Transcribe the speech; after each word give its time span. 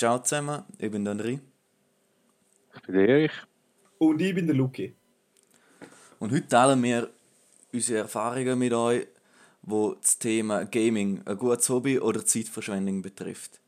Ciao 0.00 0.18
zusammen, 0.18 0.62
ich 0.78 0.90
bin 0.90 1.04
der 1.04 1.14
André. 1.14 1.40
Ich 2.74 2.82
bin 2.84 2.94
der 2.94 3.06
Erich. 3.06 3.32
Und 3.98 4.22
ich 4.22 4.34
bin 4.34 4.46
der 4.46 4.56
Luki. 4.56 4.94
Und 6.18 6.32
heute 6.32 6.48
teilen 6.48 6.82
wir 6.82 7.10
unsere 7.70 7.98
Erfahrungen 7.98 8.58
mit 8.58 8.72
euch, 8.72 9.06
wo 9.60 9.92
das 9.92 10.18
Thema 10.18 10.64
Gaming 10.64 11.20
ein 11.26 11.36
gutes 11.36 11.68
Hobby 11.68 11.98
oder 12.00 12.24
Zeitverschwendung 12.24 13.02
betrifft. 13.02 13.60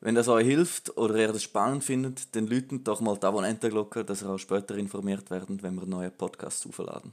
Wenn 0.00 0.14
das 0.14 0.28
euch 0.28 0.46
hilft 0.46 0.96
oder 0.96 1.16
ihr 1.16 1.34
das 1.34 1.42
spannend 1.42 1.84
findet, 1.84 2.34
dann 2.34 2.46
läutet 2.46 2.88
doch 2.88 3.02
mal 3.02 3.18
die 3.18 3.26
Abonnentenglocke, 3.26 4.02
dass 4.02 4.22
ihr 4.22 4.30
auch 4.30 4.38
später 4.38 4.78
informiert 4.78 5.30
werdet, 5.30 5.62
wenn 5.62 5.74
wir 5.74 5.84
neue 5.84 6.10
Podcasts 6.10 6.66
aufladen. 6.66 7.12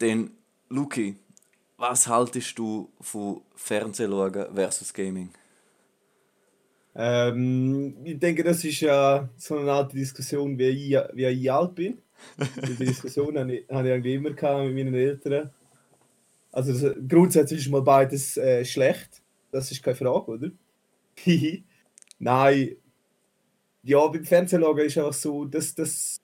Denn, 0.00 0.30
Luki, 0.70 1.18
was 1.76 2.06
haltest 2.08 2.58
du 2.58 2.90
von 2.98 3.42
Fernsehschauen 3.56 4.54
versus 4.54 4.94
Gaming? 4.94 5.28
Ähm, 6.96 7.96
ich 8.04 8.18
denke, 8.18 8.44
das 8.44 8.64
ist 8.64 8.80
ja 8.80 9.28
so 9.36 9.58
eine 9.58 9.72
alte 9.72 9.96
Diskussion, 9.96 10.56
wie 10.58 10.68
ich, 10.68 10.98
wie 11.14 11.26
ich 11.26 11.52
alt 11.52 11.74
bin. 11.74 11.98
Die 12.68 12.74
Diskussion 12.84 13.36
habe 13.38 13.56
ich, 13.56 13.68
habe 13.68 13.88
ich 13.88 13.94
eigentlich 13.94 14.14
immer 14.14 14.30
gehabt 14.30 14.64
mit 14.66 14.74
meinen 14.74 14.94
Eltern. 14.94 15.50
Also 16.52 16.72
das, 16.72 16.96
grundsätzlich 17.08 17.60
ist 17.60 17.70
mal 17.70 17.82
beides 17.82 18.36
äh, 18.36 18.64
schlecht. 18.64 19.22
Das 19.50 19.70
ist 19.70 19.82
keine 19.82 19.96
Frage, 19.96 20.30
oder? 20.30 20.50
Nein. 22.18 22.76
Ja, 23.82 24.06
beim 24.06 24.24
Fernsehschauen 24.24 24.78
ist 24.78 24.96
einfach 24.96 25.12
so, 25.12 25.44
dass 25.44 25.74
das 25.74 26.20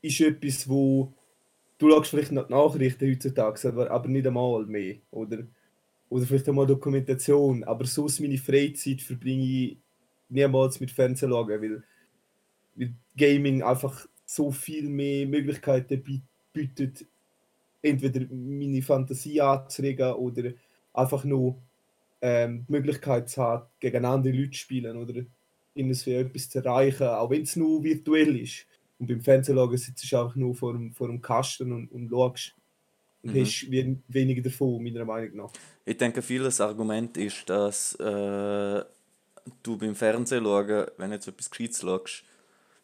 ist 0.00 0.20
etwas, 0.20 0.68
wo 0.68 1.12
du 1.78 1.90
schaust 1.90 2.10
vielleicht 2.10 2.32
noch 2.32 2.46
die 2.46 2.52
Nachrichten 2.52 3.10
heutzutage, 3.10 3.68
aber, 3.68 3.90
aber 3.90 4.08
nicht 4.08 4.26
einmal 4.26 4.64
mehr, 4.66 4.96
oder? 5.10 5.38
Oder 6.10 6.26
vielleicht 6.26 6.48
einmal 6.48 6.66
Dokumentation, 6.66 7.64
aber 7.64 7.86
sonst 7.86 8.20
meine 8.20 8.36
Freizeit 8.36 9.00
verbringe 9.00 9.44
ich 9.44 9.78
niemals 10.28 10.80
mit 10.80 10.90
Fernsehen 10.90 11.30
schauen, 11.30 11.48
weil, 11.48 11.82
weil 12.74 12.94
Gaming 13.16 13.62
einfach 13.62 14.06
so 14.26 14.50
viel 14.50 14.88
mehr 14.88 15.26
Möglichkeiten 15.26 16.04
bietet, 16.52 17.06
entweder 17.80 18.26
meine 18.30 18.82
Fantasie 18.82 19.40
anzuregen 19.40 20.12
oder 20.14 20.52
einfach 20.92 21.24
nur 21.24 21.62
ähm, 22.20 22.66
die 22.68 22.72
Möglichkeit 22.72 23.28
zu 23.28 23.42
haben, 23.42 23.66
gegen 23.78 24.04
andere 24.04 24.34
Leute 24.34 24.50
zu 24.50 24.58
spielen 24.58 24.96
oder 24.96 25.22
ihnen 25.74 25.94
für 25.94 26.16
etwas 26.16 26.50
zu 26.50 26.58
erreichen, 26.58 27.06
auch 27.06 27.30
wenn 27.30 27.42
es 27.42 27.56
nur 27.56 27.82
virtuell 27.82 28.36
ist. 28.36 28.66
Und 28.98 29.06
beim 29.06 29.20
Fernsehen 29.20 29.76
sitzt 29.78 30.12
du 30.12 30.20
einfach 30.20 30.36
nur 30.36 30.54
vor 30.54 30.72
dem, 30.74 30.92
vor 30.92 31.08
dem 31.08 31.22
Kasten 31.22 31.72
und, 31.72 31.90
und 31.90 32.10
schaust. 32.10 32.54
Mhm. 33.22 33.40
hast 33.40 33.70
weniger 33.70 34.42
davon, 34.42 34.82
meiner 34.82 35.04
Meinung 35.04 35.36
nach. 35.36 35.52
Ich 35.84 35.96
denke, 35.96 36.22
vieles 36.22 36.60
Argument 36.60 37.16
ist, 37.16 37.48
dass 37.48 37.94
äh, 37.96 38.84
du 39.62 39.76
beim 39.76 39.94
Fernsehen 39.94 40.44
schauen, 40.44 40.86
wenn 40.96 41.10
du 41.10 41.16
jetzt 41.16 41.28
etwas 41.28 41.50
Gescheites 41.50 41.80
schaust, 41.80 42.24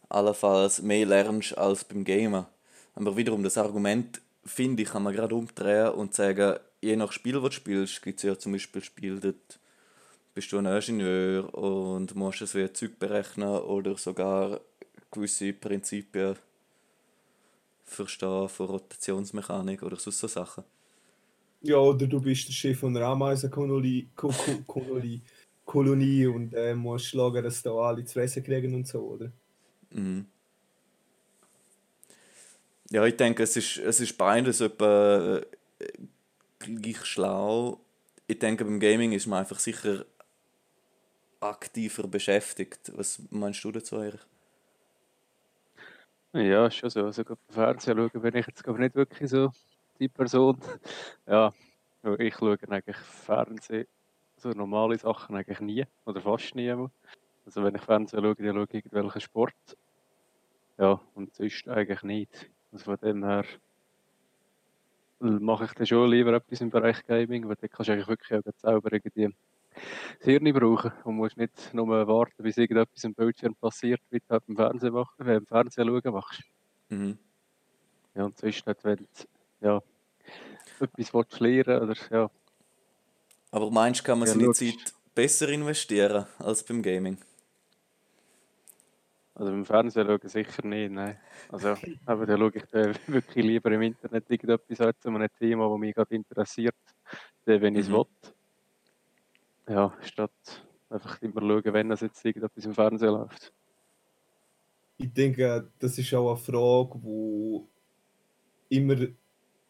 allenfalls 0.08 0.82
mehr 0.82 1.06
lernst 1.06 1.56
als 1.56 1.84
beim 1.84 2.04
Gamen. 2.04 2.46
Aber 2.94 3.16
wiederum, 3.16 3.42
das 3.42 3.58
Argument, 3.58 4.20
finde 4.44 4.82
ich, 4.82 4.90
kann 4.90 5.02
man 5.02 5.14
gerade 5.14 5.34
umdrehen 5.34 5.90
und 5.90 6.14
sagen, 6.14 6.58
je 6.80 6.96
nach 6.96 7.12
Spiel, 7.12 7.34
das 7.34 7.42
du 7.42 7.50
spielst, 7.50 8.02
gibt 8.02 8.18
es 8.18 8.22
ja 8.22 8.38
zum 8.38 8.52
Beispiel 8.52 8.82
Spiele, 8.82 9.20
dort 9.20 9.58
bist 10.34 10.52
du 10.52 10.58
ein 10.58 10.66
Ingenieur 10.66 11.52
und 11.54 12.14
musst 12.14 12.42
es 12.42 12.54
wie 12.54 12.70
Zeug 12.72 12.98
berechnen 12.98 13.48
oder 13.48 13.96
sogar 13.96 14.60
gewisse 15.10 15.52
Prinzipien 15.52 16.36
verstehen 17.86 18.48
von 18.48 18.66
Rotationsmechanik 18.66 19.82
oder 19.82 19.96
so 19.96 20.10
Sachen. 20.10 20.64
Ja, 21.62 21.78
oder 21.78 22.06
du 22.06 22.20
bist 22.20 22.48
der 22.48 22.52
Chef 22.52 22.78
von 22.78 22.96
einer 22.96 23.06
Ameisenkolonie 23.06 24.08
Kolonie 25.64 26.26
und 26.26 26.54
äh, 26.54 26.74
musst 26.74 27.06
schauen, 27.06 27.42
dass 27.42 27.62
da 27.62 27.72
alle 27.72 28.04
zu 28.04 28.14
fressen 28.14 28.44
kriegen 28.44 28.74
und 28.74 28.86
so, 28.86 29.00
oder? 29.00 29.32
Mhm. 29.90 30.26
Ja, 32.90 33.04
ich 33.04 33.16
denke, 33.16 33.42
es 33.42 33.56
ist, 33.56 33.78
es 33.78 33.98
ist 33.98 34.16
beides 34.16 34.60
etwa 34.60 35.38
äh, 35.38 35.86
gleich 36.60 37.04
schlau. 37.04 37.80
Ich 38.28 38.38
denke, 38.38 38.64
beim 38.64 38.78
Gaming 38.78 39.12
ist 39.12 39.26
man 39.26 39.40
einfach 39.40 39.58
sicher 39.58 40.06
aktiver 41.40 42.06
beschäftigt. 42.06 42.92
Was 42.94 43.20
meinst 43.30 43.62
du 43.64 43.72
dazu, 43.72 43.96
Erich? 43.96 44.20
Ja, 46.36 46.70
schon 46.70 46.90
so. 46.90 47.04
Also, 47.06 47.24
beim 47.24 47.36
Fernsehen 47.48 47.96
schauen 47.96 48.22
bin 48.22 48.36
ich 48.36 48.46
jetzt 48.46 48.66
nicht 48.66 48.94
wirklich 48.94 49.30
so 49.30 49.50
die 49.98 50.08
Person. 50.08 50.58
Ja, 51.26 51.52
ich 52.18 52.34
schaue 52.36 52.58
eigentlich 52.70 52.96
Fernsehen, 52.98 53.86
so 54.36 54.50
normale 54.50 54.98
Sachen 54.98 55.34
eigentlich 55.36 55.60
nie 55.60 55.84
oder 56.04 56.20
fast 56.20 56.54
nie. 56.54 56.70
Also 56.70 57.64
wenn 57.64 57.74
ich 57.74 57.82
Fernsehen 57.82 58.22
schaue, 58.22 58.34
dann 58.36 58.54
schaue 58.54 58.64
ich 58.68 58.74
irgendwelchen 58.74 59.20
Sport. 59.22 59.76
Ja, 60.78 61.00
und 61.14 61.34
sonst 61.34 61.68
eigentlich 61.68 62.02
nicht. 62.02 62.50
Also 62.72 62.84
von 62.84 62.96
dem 62.98 63.24
her 63.24 63.44
mache 65.20 65.64
ich 65.64 65.72
dann 65.72 65.86
schon 65.86 66.10
lieber 66.10 66.32
etwas 66.34 66.60
im 66.60 66.70
Bereich 66.70 67.04
Gaming, 67.06 67.48
weil 67.48 67.56
dann 67.56 67.70
kannst 67.70 67.88
du 67.88 67.92
eigentlich 67.92 68.08
wirklich 68.08 68.38
auch 68.38 68.52
selber 68.58 68.92
irgendwie 68.92 69.34
das 70.18 70.24
Hirn 70.24 70.52
brauchen 70.52 70.92
und 71.04 71.16
musst 71.16 71.36
nicht 71.36 71.74
nur 71.74 71.86
warten, 72.06 72.42
bis 72.42 72.56
irgendetwas 72.56 73.04
im 73.04 73.14
Bildschirm 73.14 73.54
passiert, 73.54 74.00
wie 74.10 74.20
du 74.20 74.26
halt 74.28 74.44
im 74.48 74.56
Fernsehen, 74.56 74.92
machst, 74.92 75.20
äh, 75.20 75.36
im 75.36 75.46
Fernsehen 75.46 75.88
schauen 75.88 76.14
machst. 76.14 76.42
Mhm. 76.88 77.18
Ja, 78.14 78.24
und 78.24 78.38
sonst 78.38 78.66
nicht, 78.66 78.84
wenn 78.84 78.96
du 78.96 79.04
ja, 79.60 79.82
etwas 80.80 81.14
willst 81.14 81.40
lernen 81.40 81.82
oder 81.82 81.94
ja. 82.10 82.30
Aber 83.50 83.70
meinst 83.70 84.00
du, 84.00 84.04
kann 84.04 84.18
man 84.18 84.28
ja, 84.28 84.34
seine 84.34 84.52
Zeit 84.52 84.94
besser 85.14 85.48
investieren 85.48 86.26
als 86.38 86.62
beim 86.62 86.82
Gaming? 86.82 87.18
Also 89.34 89.50
beim 89.50 89.66
Fernsehen 89.66 90.06
schauen 90.06 90.28
sicher 90.28 90.66
nicht, 90.66 90.92
nein. 90.92 91.18
Also, 91.50 91.76
aber 92.06 92.24
da 92.24 92.38
schaue 92.38 92.52
ich 92.54 92.64
dann 92.70 92.94
wirklich 93.06 93.44
lieber 93.44 93.70
im 93.70 93.82
Internet 93.82 94.30
irgendetwas 94.30 94.94
zu 94.98 95.08
einem 95.08 95.28
Thema, 95.38 95.68
das 95.68 95.78
mich 95.78 95.94
gerade 95.94 96.14
interessiert, 96.14 96.74
wenn 97.44 97.74
ich 97.74 97.82
es 97.82 97.88
mhm. 97.90 97.94
will. 97.94 98.06
Ja, 99.68 99.92
statt 100.02 100.32
einfach 100.88 101.20
immer 101.22 101.40
schauen, 101.40 101.72
wenn 101.72 101.88
das 101.88 102.00
jetzt 102.00 102.24
irgendetwas 102.24 102.64
im 102.64 102.74
Fernsehen 102.74 103.12
läuft. 103.12 103.52
Ich 104.98 105.12
denke, 105.12 105.70
das 105.78 105.98
ist 105.98 106.14
auch 106.14 106.30
eine 106.30 106.38
Frage, 106.38 106.98
die 107.04 108.76
immer 108.76 109.06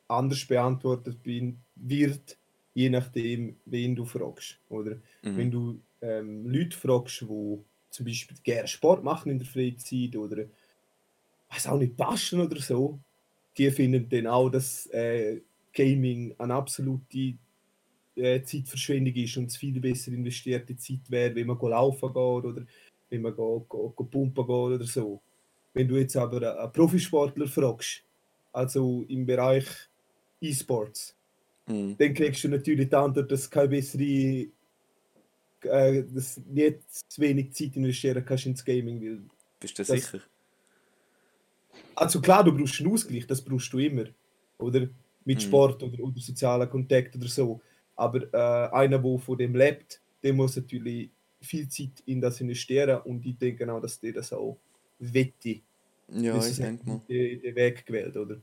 anders 0.08 0.44
beantwortet 0.44 1.18
wird, 1.24 2.38
je 2.74 2.90
nachdem, 2.90 3.56
wen 3.64 3.96
du 3.96 4.04
fragst. 4.04 4.60
Oder 4.68 4.96
mhm. 5.22 5.36
wenn 5.36 5.50
du 5.50 5.80
ähm, 6.00 6.46
Leute 6.46 6.76
fragst, 6.76 7.22
die 7.22 7.58
zum 7.90 8.06
Beispiel 8.06 8.36
gerne 8.42 8.68
Sport 8.68 9.02
machen 9.02 9.32
in 9.32 9.38
der 9.38 9.48
Freizeit 9.48 10.14
oder 10.16 10.44
weiß 11.50 11.66
auch 11.68 11.78
nicht, 11.78 11.96
basteln 11.96 12.42
oder 12.42 12.60
so, 12.60 12.98
die 13.56 13.70
finden 13.70 14.08
dann 14.08 14.26
auch, 14.26 14.50
dass 14.50 14.86
äh, 14.86 15.40
Gaming 15.72 16.34
eine 16.38 16.54
absolute 16.54 17.34
äh, 18.16 18.43
Zeitverschwendung 18.43 19.15
ist 19.15 19.37
und 19.37 19.50
es 19.50 19.56
viel 19.56 19.78
besser 19.81 20.12
investierte 20.12 20.77
Zeit 20.77 21.10
wäre, 21.10 21.34
wenn 21.34 21.47
man 21.47 21.59
laufen 21.59 22.09
geht 22.09 22.16
oder 22.16 22.62
wenn 23.10 23.22
man 23.22 23.34
go, 23.34 23.65
go, 23.69 23.91
go 23.91 24.04
pumpen 24.04 24.47
geht 24.47 24.50
oder 24.50 24.84
so. 24.84 25.21
Wenn 25.72 25.88
du 25.88 25.97
jetzt 25.97 26.16
aber 26.16 26.59
einen 26.59 26.72
Profisportler 26.72 27.47
fragst, 27.47 28.03
also 28.53 29.05
im 29.09 29.26
Bereich 29.26 29.66
E-Sports, 30.41 31.15
mhm. 31.66 31.97
dann 31.99 32.15
kriegst 32.15 32.44
du 32.44 32.49
natürlich 32.49 32.88
die 32.88 32.97
Antwort, 32.97 33.31
dass 33.31 33.50
keine 33.50 33.69
bessere 33.69 34.47
äh, 35.62 36.05
dass 36.05 36.38
nicht 36.38 36.78
zu 36.88 37.21
wenig 37.21 37.53
Zeit 37.53 37.76
investieren 37.76 38.25
kannst 38.25 38.47
ins 38.47 38.65
Gaming. 38.65 39.00
Weil 39.00 39.21
Bist 39.60 39.78
du 39.78 39.82
das, 39.82 39.88
sicher? 39.88 40.21
Also 41.94 42.21
klar, 42.21 42.44
du 42.44 42.56
brauchst 42.56 42.81
einen 42.81 42.93
Ausgleich, 42.93 43.26
das 43.26 43.43
brauchst 43.43 43.72
du 43.72 43.78
immer. 43.78 44.05
Oder 44.59 44.88
mit 45.25 45.38
mhm. 45.38 45.41
Sport 45.41 45.82
oder, 45.82 46.03
oder 46.03 46.21
sozialen 46.21 46.69
Kontakt 46.71 47.16
oder 47.16 47.28
so. 47.28 47.60
Aber 47.96 48.22
äh, 48.32 48.74
einer, 48.74 48.98
der 48.98 49.18
von 49.18 49.38
dem 49.38 49.54
lebt, 49.54 50.00
der 50.22 50.34
muss 50.34 50.56
natürlich 50.56 51.10
viel 51.40 51.69
Zeit 51.69 52.02
in 52.06 52.20
das 52.20 52.40
investieren 52.40 53.00
und 53.02 53.25
ich 53.25 53.38
denke 53.38 53.70
auch, 53.72 53.81
dass 53.81 54.00
der 54.00 54.12
das 54.12 54.32
auch 54.32 54.58
wette. 54.98 55.60
Ja, 56.08 56.34
das 56.34 56.50
ich 56.50 56.56
denke 56.58 56.88
mal. 56.88 57.00
Den, 57.08 57.54
Weg 57.56 57.87
gewählt, 57.87 58.16
oder? 58.16 58.40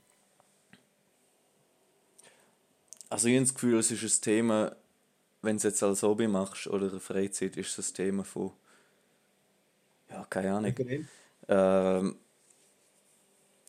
Also 3.09 3.27
ich 3.27 3.35
habe 3.35 3.45
das 3.45 3.53
Gefühl, 3.53 3.77
es 3.77 3.91
ist 3.91 4.03
ein 4.03 4.21
Thema, 4.23 4.75
wenn 5.41 5.55
du 5.55 5.57
es 5.57 5.63
jetzt 5.63 5.83
als 5.83 6.01
Hobby 6.03 6.27
machst 6.27 6.67
oder 6.67 6.89
eine 6.89 6.99
Freizeit, 6.99 7.57
ist 7.57 7.77
das 7.77 7.93
Thema 7.93 8.23
von. 8.23 8.51
Ja, 10.09 10.25
keine 10.29 10.53
Ahnung. 10.53 10.73
Ähm, 11.47 12.15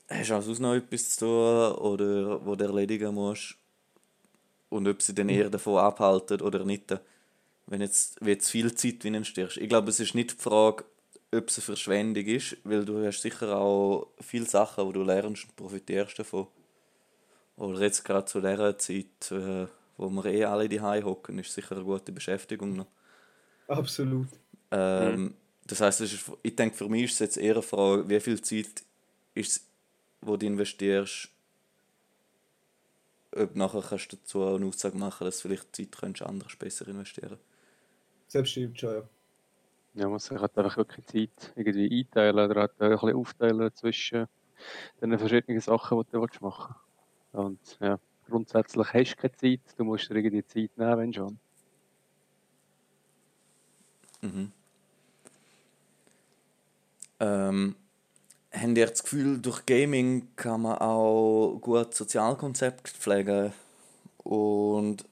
hast 0.09 0.31
du 0.31 0.35
auch 0.35 0.43
sonst 0.43 0.61
noch 0.61 0.75
etwas 0.75 1.17
zu 1.17 1.27
tun 1.27 1.73
oder 1.85 2.45
wo 2.45 2.55
du 2.55 2.65
erledigen 2.65 3.15
musst? 3.15 3.57
Und 4.75 4.89
ob 4.89 5.03
sie 5.03 5.15
dann 5.15 5.29
eher 5.29 5.51
davon 5.51 5.79
abhalten 5.79 6.41
oder 6.41 6.65
nicht. 6.65 6.99
Wenn 7.67 7.81
jetzt, 7.81 8.19
wie 8.25 8.31
jetzt 8.31 8.51
viel 8.51 8.75
Zeit 8.75 9.05
investierst. 9.05 9.57
Ich 9.57 9.69
glaube, 9.69 9.89
es 9.89 10.01
ist 10.01 10.15
nicht 10.15 10.33
die 10.33 10.43
Frage, 10.43 10.85
ob 11.33 11.49
es 11.49 11.59
eine 11.59 11.65
Verschwendung 11.65 12.25
ist, 12.27 12.57
weil 12.65 12.85
du 12.85 13.05
hast 13.07 13.23
sicher 13.23 13.57
auch 13.57 14.09
viele 14.21 14.47
Sachen, 14.47 14.85
wo 14.85 14.93
du 14.93 15.03
lernst 15.03 15.45
und 15.45 15.57
profitierst 15.57 16.19
davon. 16.19 16.49
Oder 17.57 17.81
jetzt 17.81 18.05
gerade 18.05 18.27
zu 18.27 18.41
dieser 18.41 18.77
Zeit. 18.79 19.31
Äh, 19.31 19.67
wo 19.97 20.11
wir 20.11 20.25
eh 20.27 20.45
alle 20.45 20.69
die 20.69 20.81
hocken, 20.81 21.39
ist 21.39 21.53
sicher 21.53 21.77
eine 21.77 21.85
gute 21.85 22.13
Beschäftigung 22.13 22.75
noch. 22.75 22.87
Absolut. 23.69 24.29
Ähm, 24.71 25.23
Mhm. 25.23 25.35
Das 25.67 25.81
heißt, 25.81 26.03
ich 26.43 26.57
denke, 26.57 26.77
für 26.77 26.89
mich 26.89 27.05
ist 27.05 27.13
es 27.15 27.19
jetzt 27.21 27.37
eher 27.39 27.55
eine 27.55 27.63
Frage, 27.63 28.09
wie 28.09 28.21
viel 28.21 28.41
Zeit 28.43 28.83
ist 29.35 29.57
es, 29.57 29.67
wo 30.21 30.37
du 30.37 30.47
investierst, 30.47 31.31
ob 33.37 33.57
nachher 33.57 33.83
kannst 33.83 34.13
du 34.13 34.17
dazu 34.17 34.43
auch 34.43 34.57
eine 34.57 34.67
Aussage 34.67 34.97
machen, 34.97 35.25
dass 35.25 35.39
du 35.41 35.49
vielleicht 35.49 35.75
Zeit 35.75 35.93
könntest 35.93 36.27
anders 36.29 36.57
besser 36.57 36.89
investieren. 36.89 37.39
Selbststimmt 38.29 38.79
schon, 38.81 38.95
ja. 38.95 39.03
Ja, 39.95 40.09
man 40.09 40.19
halt 40.19 40.59
einfach 40.59 40.77
wirklich 40.77 41.07
Zeit 41.07 41.53
irgendwie 41.55 42.01
einteilen 42.01 42.51
oder 42.51 42.63
halt 42.63 42.81
ein 42.81 42.91
bisschen 42.91 43.17
aufteilen 43.17 43.75
zwischen 43.75 44.27
den 45.01 45.19
verschiedenen 45.19 45.61
Sachen, 45.61 46.03
die 46.03 46.11
du 46.11 46.21
machen 46.41 46.75
willst. 47.33 47.35
Und 47.35 47.79
ja, 47.81 47.99
grundsätzlich 48.29 48.93
hast 48.93 49.13
du 49.13 49.21
keine 49.21 49.37
Zeit, 49.37 49.61
du 49.79 49.85
musst 49.85 50.11
dir 50.11 50.17
irgendwie 50.17 50.45
Zeit 50.45 50.71
nehmen, 50.77 50.99
wenn 50.99 51.13
schon. 51.13 51.39
Mhm. 54.23 54.53
Ähm, 57.21 57.77
habt 58.55 58.79
ihr 58.79 58.87
das 58.87 59.03
Gefühl, 59.03 59.39
durch 59.39 59.67
Gaming 59.67 60.29
kann 60.37 60.63
man 60.63 60.79
auch 60.79 61.59
gut 61.61 61.95
Sozialkonzepte 61.95 62.93
pflegen 62.93 63.53
und 64.19 65.05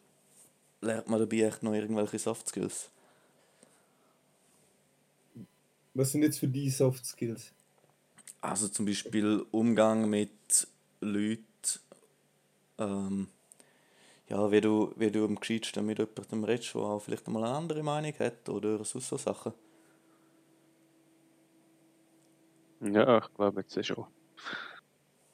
lernt 0.81 1.09
man 1.09 1.21
dabei 1.21 1.43
echt 1.43 1.63
noch 1.63 1.73
irgendwelche 1.73 2.19
Soft 2.19 2.49
Skills? 2.49 2.91
Was 5.95 6.13
sind 6.13 6.23
jetzt 6.23 6.39
für 6.39 6.49
die 6.49 6.71
Soft 6.71 7.05
Skills? 7.05 7.53
Also 8.41 8.69
zum 8.69 8.87
Beispiel 8.87 9.45
Umgang 9.51 10.09
mit 10.09 10.67
Leuten, 11.01 11.45
ähm, 12.79 13.29
ja, 14.29 14.51
wie 14.51 14.61
du, 14.61 14.93
wie 14.97 15.11
du 15.11 15.25
am 15.25 15.39
gescheitsten 15.39 15.85
mit 15.85 15.99
jemandem 15.99 16.45
redest, 16.45 16.75
der 16.75 16.83
auch 16.83 17.01
vielleicht 17.01 17.29
mal 17.29 17.45
eine 17.45 17.55
andere 17.55 17.83
Meinung 17.83 18.15
hat 18.19 18.49
oder 18.49 18.83
sonst 18.85 19.09
so 19.09 19.19
Sachen. 19.19 19.53
Ja, 22.83 23.19
ich 23.19 23.35
glaube 23.35 23.61
jetzt 23.61 23.87
schon. 23.87 24.07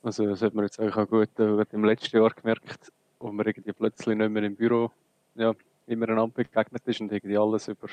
Also 0.02 0.26
das 0.26 0.42
hat 0.42 0.54
man 0.54 0.64
jetzt 0.64 0.78
eigentlich 0.78 0.96
auch 0.96 1.08
gut, 1.08 1.38
äh, 1.38 1.64
im 1.72 1.84
letzten 1.84 2.16
Jahr 2.18 2.30
gemerkt, 2.30 2.92
wo 3.18 3.32
man 3.32 3.46
irgendwie 3.46 3.72
plötzlich 3.72 4.16
nicht 4.16 4.30
mehr 4.30 4.42
im 4.42 4.54
Büro 4.54 4.90
ja, 5.34 5.54
immer 5.86 6.08
einander 6.08 6.34
begegnet 6.34 6.86
ist 6.86 7.00
und 7.00 7.10
irgendwie 7.10 7.38
alles 7.38 7.68
über 7.68 7.88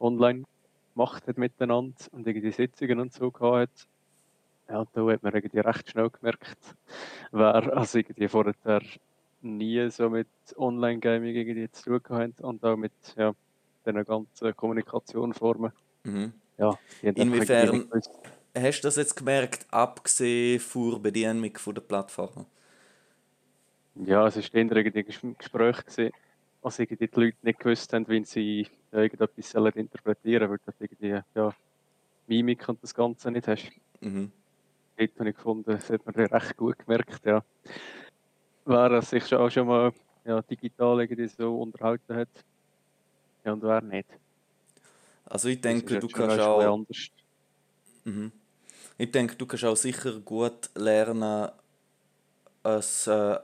online 0.00 0.44
gemacht 0.94 1.26
hat 1.26 1.38
miteinander 1.38 1.94
und 2.12 2.26
irgendwie 2.26 2.50
Sitzungen 2.50 3.00
und 3.00 3.12
so 3.12 3.30
gehabt 3.30 3.70
hat. 3.70 3.88
Ja, 4.68 4.84
da 4.92 5.06
hat 5.06 5.22
man 5.22 5.34
irgendwie 5.34 5.58
recht 5.58 5.90
schnell 5.90 6.08
gemerkt, 6.08 6.74
wer 7.30 7.76
also 7.76 7.98
irgendwie 7.98 8.28
vorher 8.28 8.82
nie 9.42 9.90
so 9.90 10.08
mit 10.08 10.28
Online-Gaming 10.56 11.34
irgendwie 11.34 11.70
zu 11.70 11.84
tun 11.84 12.02
gehabt 12.02 12.38
hat 12.38 12.40
und 12.40 12.64
auch 12.64 12.76
mit 12.76 12.92
ja, 13.16 13.32
den 13.84 14.04
ganzen 14.04 14.56
Kommunikationsformen. 14.56 15.72
Mhm. 16.04 16.32
Ja, 16.56 16.78
Inwiefern-. 17.02 17.88
Hast 18.54 18.80
du 18.82 18.88
das 18.88 18.96
jetzt 18.96 19.16
gemerkt, 19.16 19.66
abgesehen 19.70 20.60
von 20.60 20.90
der 20.92 20.98
Bedienung 20.98 21.56
von 21.56 21.74
der 21.74 21.82
Plattform? 21.82 22.46
Ja, 23.94 24.26
es 24.26 24.36
war 24.36 24.42
eher 24.54 24.76
irgendwie 24.76 25.06
ein 25.22 25.36
Gespräch, 25.38 25.84
gewesen, 25.84 26.12
als 26.62 26.76
die 26.76 27.10
Leute 27.14 27.36
nicht 27.42 27.58
gewusst 27.58 27.92
haben, 27.92 28.08
wie 28.08 28.24
sie 28.24 28.66
irgendetwas 28.90 29.54
interpretieren 29.74 30.48
sollen, 30.48 30.50
weil 30.50 30.58
du 30.58 30.84
irgendwie 30.84 31.20
ja, 31.34 31.54
Mimik 32.26 32.68
und 32.68 32.82
das 32.82 32.94
Ganze 32.94 33.30
nicht 33.30 33.48
hast. 33.48 33.70
Mhm. 34.00 34.30
Dort 34.96 35.18
habe 35.18 35.30
ich 35.30 35.36
gefunden, 35.36 35.70
das 35.70 35.90
hat 35.90 36.04
man 36.06 36.14
recht 36.14 36.56
gut 36.56 36.78
gemerkt, 36.78 37.24
ja. 37.24 37.42
Wer 38.64 39.02
sich 39.02 39.26
schon 39.26 39.38
auch 39.38 39.50
schon 39.50 39.66
mal 39.66 39.92
ja, 40.24 40.42
digital 40.42 41.00
irgendwie 41.00 41.28
so 41.28 41.58
unterhalten 41.60 42.14
hat. 42.14 42.28
Ja, 43.44 43.52
und 43.54 43.62
wer 43.62 43.80
nicht. 43.80 44.08
Also 45.24 45.48
ich 45.48 45.60
Das 45.60 45.72
denke, 45.72 45.98
du 45.98 46.08
kannst 46.08 46.38
auch... 46.38 46.60
anders. 46.60 47.08
Mhm. 48.04 48.32
Ich 48.98 49.10
denke, 49.10 49.36
du 49.36 49.46
kannst 49.46 49.64
auch 49.64 49.76
sicher 49.76 50.20
gut 50.20 50.70
lernen, 50.74 51.50
ein 52.62 52.82
äh, 53.06 53.38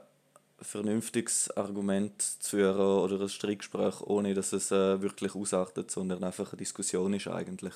vernünftiges 0.61 1.55
Argument 1.57 2.21
zu 2.21 2.57
führen 2.57 2.79
oder 2.79 3.21
ein 3.21 3.29
Streitgespräch, 3.29 4.01
ohne 4.01 4.33
dass 4.33 4.53
es 4.53 4.71
äh, 4.71 5.01
wirklich 5.01 5.35
ausartet, 5.35 5.91
sondern 5.91 6.23
einfach 6.23 6.51
eine 6.51 6.57
Diskussion 6.57 7.13
ist 7.13 7.27
eigentlich. 7.27 7.73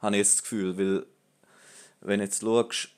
Habe 0.00 0.16
ich 0.16 0.20
jetzt 0.20 0.34
das 0.34 0.42
Gefühl, 0.42 0.78
weil 0.78 1.06
wenn 2.00 2.18
du 2.18 2.24
jetzt 2.24 2.42
schaust, 2.42 2.88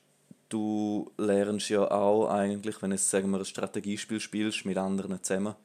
du 0.49 1.11
lernst 1.17 1.69
ja 1.69 1.89
auch 1.89 2.29
eigentlich, 2.29 2.81
wenn 2.81 2.91
du 2.91 2.97
sagen 2.97 3.31
wir, 3.31 3.39
ein 3.39 3.45
Strategiespiel 3.45 4.19
spielst 4.19 4.65
mit 4.65 4.77
anderen 4.77 5.21
zusammen, 5.23 5.55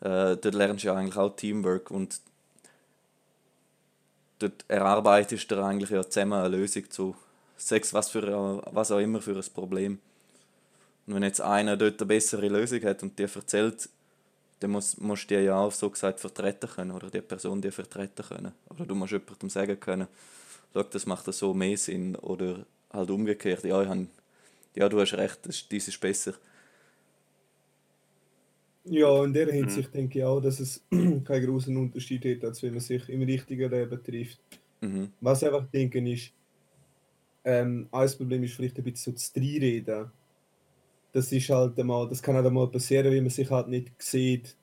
äh, 0.00 0.36
dort 0.36 0.54
lernst 0.54 0.84
du 0.84 0.88
ja 0.88 0.94
eigentlich 0.94 1.16
auch 1.16 1.34
Teamwork 1.34 1.90
und 1.90 2.20
dort 4.38 4.64
erarbeitest 4.68 5.50
du 5.50 5.64
eigentlich 5.64 5.90
ja 5.90 6.08
zusammen 6.08 6.34
eine 6.34 6.48
Lösung 6.48 6.88
zu 6.90 7.16
sechs 7.60 7.92
was 7.94 8.10
für 8.10 8.62
was 8.72 8.90
auch 8.90 8.98
immer 8.98 9.20
für 9.20 9.36
ein 9.36 9.52
Problem. 9.54 9.98
Und 11.06 11.14
wenn 11.14 11.22
jetzt 11.22 11.40
einer 11.40 11.76
dort 11.76 12.00
eine 12.00 12.06
bessere 12.06 12.48
Lösung 12.48 12.82
hat 12.82 13.02
und 13.02 13.18
dir 13.18 13.28
erzählt, 13.34 13.88
dann 14.60 14.70
muss, 14.70 14.98
musst 14.98 15.30
du 15.30 15.36
die 15.36 15.44
ja 15.44 15.58
auch 15.58 15.72
so 15.72 15.88
gesagt 15.90 16.20
vertreten 16.20 16.68
können 16.68 16.90
oder 16.90 17.10
die 17.10 17.20
Person 17.22 17.60
die 17.62 17.70
vertreten 17.70 18.22
können. 18.22 18.52
Oder 18.68 18.84
du 18.84 18.94
musst 18.94 19.12
jemandem 19.12 19.48
sagen 19.48 19.80
können, 19.80 20.06
schau, 20.72 20.82
das 20.82 21.06
macht 21.06 21.32
so 21.32 21.54
mehr 21.54 21.76
Sinn 21.76 22.14
oder 22.16 22.64
halt 22.92 23.10
umgekehrt, 23.10 23.64
ja, 23.64 23.82
ich 23.82 23.88
hab, 23.88 23.98
ja 24.74 24.88
du 24.88 25.00
hast 25.00 25.14
recht, 25.14 25.38
das, 25.44 25.66
dies 25.68 25.88
ist 25.88 26.00
besser. 26.00 26.34
Ja, 28.84 29.24
in 29.24 29.32
der 29.32 29.52
Hinsicht 29.52 29.94
denke 29.94 30.18
ich 30.18 30.24
auch, 30.24 30.40
dass 30.40 30.60
es 30.60 30.82
keinen 30.90 31.46
großen 31.46 31.76
Unterschied 31.76 32.24
hat, 32.24 32.44
als 32.44 32.62
wenn 32.62 32.72
man 32.72 32.80
sich 32.80 33.08
im 33.08 33.22
richtigen 33.22 33.70
Leben 33.70 34.02
trifft. 34.02 34.40
Mhm. 34.80 35.12
Was 35.20 35.44
einfach 35.44 35.66
denke 35.70 36.00
ist, 36.10 36.32
ähm, 37.44 37.88
ein 37.90 38.10
Problem 38.16 38.42
ist 38.44 38.54
vielleicht 38.54 38.76
ein 38.78 38.84
bisschen 38.84 39.12
so 39.12 39.18
das 39.18 39.32
Dreinreden. 39.32 40.10
Das 41.12 41.32
ist 41.32 41.48
halt 41.50 41.78
einmal, 41.78 42.08
das 42.08 42.22
kann 42.22 42.34
halt 42.36 42.46
einmal 42.46 42.68
passieren, 42.68 43.10
wenn 43.12 43.24
man 43.24 43.30
sich 43.30 43.50
halt 43.50 43.68
nicht 43.68 43.90
sieht. 44.00 44.54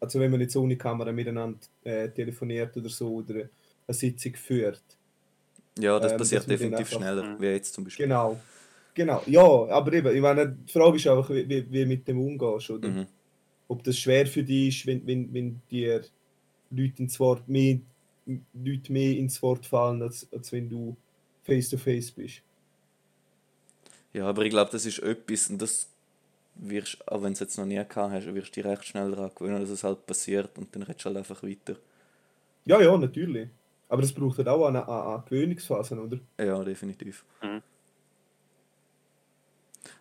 Also 0.00 0.18
wenn 0.20 0.30
man 0.30 0.40
jetzt 0.40 0.56
ohne 0.56 0.76
Kamera 0.76 1.12
miteinander 1.12 1.58
äh, 1.84 2.08
telefoniert 2.08 2.76
oder 2.76 2.88
so 2.88 3.14
oder 3.14 3.34
eine 3.86 3.94
Sitzung 3.94 4.34
führt. 4.34 4.82
Ja, 5.78 5.98
das 5.98 6.12
Ähm, 6.12 6.18
passiert 6.18 6.50
definitiv 6.50 6.78
einfach- 6.80 6.98
schneller, 6.98 7.36
wie 7.40 7.46
jetzt 7.46 7.72
zum 7.72 7.84
Beispiel. 7.84 8.06
Genau. 8.06 8.38
Genau. 8.94 9.22
Ja, 9.26 9.42
aber 9.70 9.92
eben, 9.94 10.14
ich 10.14 10.20
meine, 10.20 10.48
die 10.50 10.70
Frage 10.72 10.96
ist 10.96 11.06
einfach, 11.06 11.30
wie, 11.30 11.48
wie, 11.48 11.70
wie 11.72 11.86
mit 11.86 12.06
dem 12.06 12.20
umgehst, 12.20 12.68
oder? 12.70 12.88
Mhm. 12.88 13.06
ob 13.68 13.82
das 13.84 13.96
schwer 13.96 14.26
für 14.26 14.42
dich 14.42 14.80
ist, 14.80 14.86
wenn, 14.86 15.06
wenn, 15.06 15.32
wenn 15.32 15.62
dir 15.70 16.02
Leute 16.70 17.02
ins 17.04 17.18
Wort 17.18 17.48
mehr, 17.48 17.78
Leute 18.52 18.92
mehr 18.92 19.16
ins 19.16 19.40
Wort 19.40 19.64
fallen, 19.64 20.02
als, 20.02 20.28
als 20.30 20.52
wenn 20.52 20.68
du 20.68 20.94
face 21.42 21.70
to 21.70 21.76
face 21.76 22.10
bist. 22.10 22.42
Ja, 24.12 24.26
aber 24.26 24.42
ich 24.42 24.50
glaube, 24.50 24.70
das 24.70 24.84
ist 24.84 24.98
etwas, 24.98 25.48
und 25.48 25.60
das 25.60 25.88
wirst, 26.54 27.06
auch 27.08 27.22
wenn 27.22 27.28
du 27.28 27.32
es 27.32 27.40
jetzt 27.40 27.58
noch 27.58 27.64
nie 27.64 27.76
gehabt 27.76 27.96
hast, 27.96 28.34
wirst 28.34 28.56
du 28.56 28.62
dich 28.62 28.64
recht 28.64 28.84
schnell 28.84 29.10
daran 29.10 29.30
gewöhnen, 29.34 29.60
dass 29.60 29.70
es 29.70 29.84
halt 29.84 30.06
passiert 30.06 30.56
und 30.58 30.74
dann 30.74 30.82
redest 30.82 31.04
du 31.04 31.08
halt 31.08 31.16
einfach 31.18 31.42
weiter. 31.42 31.76
Ja, 32.64 32.80
ja, 32.80 32.96
natürlich. 32.96 33.48
Aber 33.88 34.02
das 34.02 34.12
braucht 34.12 34.38
halt 34.38 34.48
auch 34.48 34.66
eine, 34.66 34.86
eine, 34.86 35.22
Gewöhnungsphase, 35.28 36.00
oder? 36.00 36.18
Ja, 36.38 36.62
definitiv. 36.62 37.24
Mhm. 37.42 37.62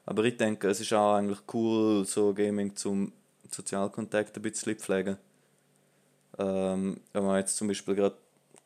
Aber 0.05 0.23
ich 0.23 0.37
denke, 0.37 0.67
es 0.69 0.79
ist 0.79 0.93
auch 0.93 1.15
eigentlich 1.15 1.39
cool, 1.53 2.05
so 2.05 2.33
Gaming 2.33 2.75
zum 2.75 3.11
Sozialkontakt 3.49 4.35
ein 4.35 4.41
bisschen 4.41 4.77
zu 4.77 4.85
pflegen. 4.85 5.17
Ähm, 6.37 7.01
wenn 7.13 7.25
man 7.25 7.39
jetzt 7.39 7.57
zum 7.57 7.67
Beispiel 7.67 7.95
gerade, 7.95 8.15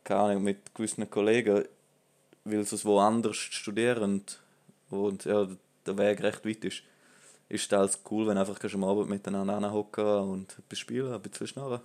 keine 0.03 0.20
Ahnung, 0.22 0.44
mit 0.44 0.74
gewissen 0.75 1.10
Kollegen 1.10 1.65
will 2.46 2.60
es 2.62 2.86
woanders 2.86 3.36
studieren 3.38 4.24
und 4.90 5.25
ja, 5.25 5.48
der 5.86 5.98
Weg 5.98 6.22
recht 6.24 6.46
weit 6.46 6.64
ist, 6.66 6.84
ist 7.50 7.72
es 7.72 8.00
cool, 8.10 8.28
wenn 8.28 8.36
du 8.36 8.42
einfach 8.42 8.74
am 8.74 8.84
Abend 8.84 9.10
miteinander 9.10 9.58
anhocken 9.58 10.06
und 10.06 10.58
etwas 10.60 10.80
spielen, 10.80 11.12
ein 11.14 11.22
bisschen 11.22 11.48
schnarren. 11.48 11.82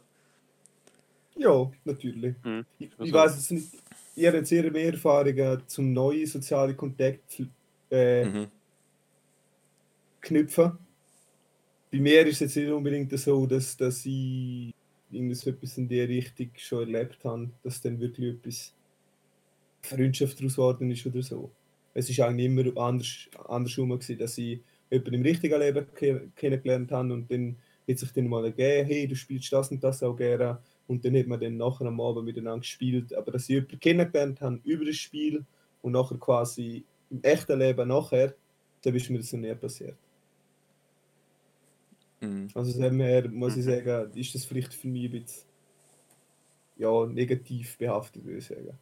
Ja, 1.37 1.71
natürlich. 1.85 2.35
Mhm. 2.45 2.65
Ich, 2.79 2.87
ich 2.87 3.01
Also- 3.01 3.13
weiß 3.13 3.37
jetzt 3.37 3.51
nicht, 3.53 3.69
ich 4.17 4.27
habe 4.27 4.39
jetzt 4.39 4.53
eher 4.53 4.71
mehr 4.71 4.93
Erfahrungen 4.93 5.63
zum 5.67 5.93
neuen 5.93 6.27
sozialen 6.27 6.77
Kontakt 6.77 7.43
äh, 7.91 8.25
Mhm. 8.25 8.47
knüpfen. 10.21 10.79
Bei 11.91 11.99
mir 11.99 12.27
ist 12.27 12.35
es 12.35 12.41
jetzt 12.41 12.57
nicht 12.57 12.71
unbedingt 12.71 13.19
so, 13.19 13.47
dass, 13.47 13.77
dass 13.77 14.05
ich 14.07 14.73
irgendwas 15.11 15.47
etwas 15.47 15.77
in 15.79 15.89
der 15.89 16.09
Richtung 16.09 16.51
schon 16.57 16.81
erlebt 16.81 17.25
habe, 17.25 17.51
dass 17.63 17.81
dann 17.81 17.99
wirklich 17.99 18.35
etwas 18.37 18.73
Freundschaft 19.83 20.39
daraus 20.41 20.55
geworden 20.57 20.91
ist 20.91 21.07
oder 21.07 21.23
so. 21.23 21.55
Es 21.95 22.09
ist 22.09 22.21
eigentlich 22.21 22.47
immer 22.47 22.77
anders, 22.81 23.29
andersrum 23.49 23.91
gewesen, 23.91 24.19
dass 24.19 24.39
ich 24.39 24.61
jemanden 24.91 25.15
im 25.15 25.23
richtigen 25.23 25.59
Leben 25.61 25.87
ke 25.95 26.31
kennengelernt 26.37 26.93
habe 26.93 27.13
und 27.13 27.31
dann 27.31 27.59
hat 27.89 27.99
sich 27.99 28.13
dann 28.13 28.29
mal 28.29 28.45
ergeben, 28.45 28.87
hey, 28.87 29.09
du 29.09 29.17
spielst 29.17 29.53
das 29.53 29.71
und 29.71 29.83
das 29.83 30.03
auch 30.03 30.15
gerne 30.17 30.63
und 30.87 31.05
dann 31.05 31.17
hat 31.17 31.27
man 31.27 31.41
dann 31.41 31.57
nachher 31.57 31.87
am 31.87 32.01
Abend 32.01 32.25
miteinander 32.25 32.61
gespielt, 32.61 33.15
aber 33.15 33.33
dass 33.33 33.45
ich 33.49 33.51
jemanden 33.57 33.81
kennengelernt 33.81 34.41
habe 34.41 34.61
über 34.65 34.85
das 34.85 34.97
Spiel 34.97 35.45
und 35.83 35.93
nachher 35.93 36.19
quasi 36.19 36.87
im 37.11 37.23
echten 37.23 37.59
Leben 37.59 37.89
nachher, 37.89 38.37
dann 38.83 38.95
ist 38.95 39.11
mir 39.11 39.19
das 39.19 39.33
noch 39.33 39.41
nie 39.41 39.55
passiert. 39.55 39.99
Mhm. 42.21 42.55
Also 42.55 42.81
dem 42.81 43.01
her 43.01 43.29
muss 43.29 43.57
ich 43.57 43.65
Mhm. 43.65 43.65
sagen, 43.65 44.13
ist 44.15 44.35
das 44.37 44.45
vielleicht 44.45 44.73
für 44.75 44.87
mich 44.87 45.07
ein 45.07 45.11
bisschen 45.23 45.49
ja, 46.77 47.07
negativ 47.07 47.79
behaftet, 47.79 48.25
würde 48.25 48.39
ich 48.39 48.47
sagen. 48.47 48.79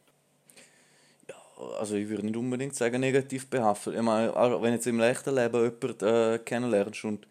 Also 1.81 1.97
ich 1.97 2.09
würde 2.09 2.25
nicht 2.25 2.37
unbedingt 2.37 2.77
sagen 2.77 3.01
negativ 3.01 3.49
behaftet. 3.49 3.97
Ich 3.97 4.03
meine, 4.03 4.33
wenn 4.35 4.75
jetzt 4.75 4.87
im 4.87 5.01
echten 5.01 5.35
Leben 5.35 5.61
jemanden 5.61 6.07
äh, 6.07 6.39
kennenlernst 6.39 7.05
und 7.05 7.27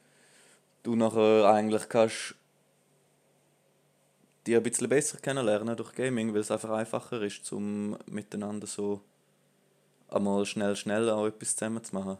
du 0.84 0.96
nachher 0.96 1.46
eigentlich 1.50 1.88
kannst 1.88 2.36
die 4.46 4.55
ein 4.55 4.63
bisschen 4.63 4.88
besser 4.88 5.17
kennenlernen 5.17 5.75
durch 5.75 5.93
Gaming, 5.93 6.34
weil 6.34 6.39
es 6.39 6.51
einfach 6.51 6.69
einfacher 6.69 7.22
ist, 7.22 7.46
zum 7.46 7.98
miteinander 8.05 8.65
so 8.65 9.01
einmal 10.10 10.46
schnell, 10.46 10.75
schnell 10.75 11.10
auch 11.10 11.27
etwas 11.27 11.55
zusammen 11.55 11.84
zu 11.84 11.93
machen. 11.93 12.17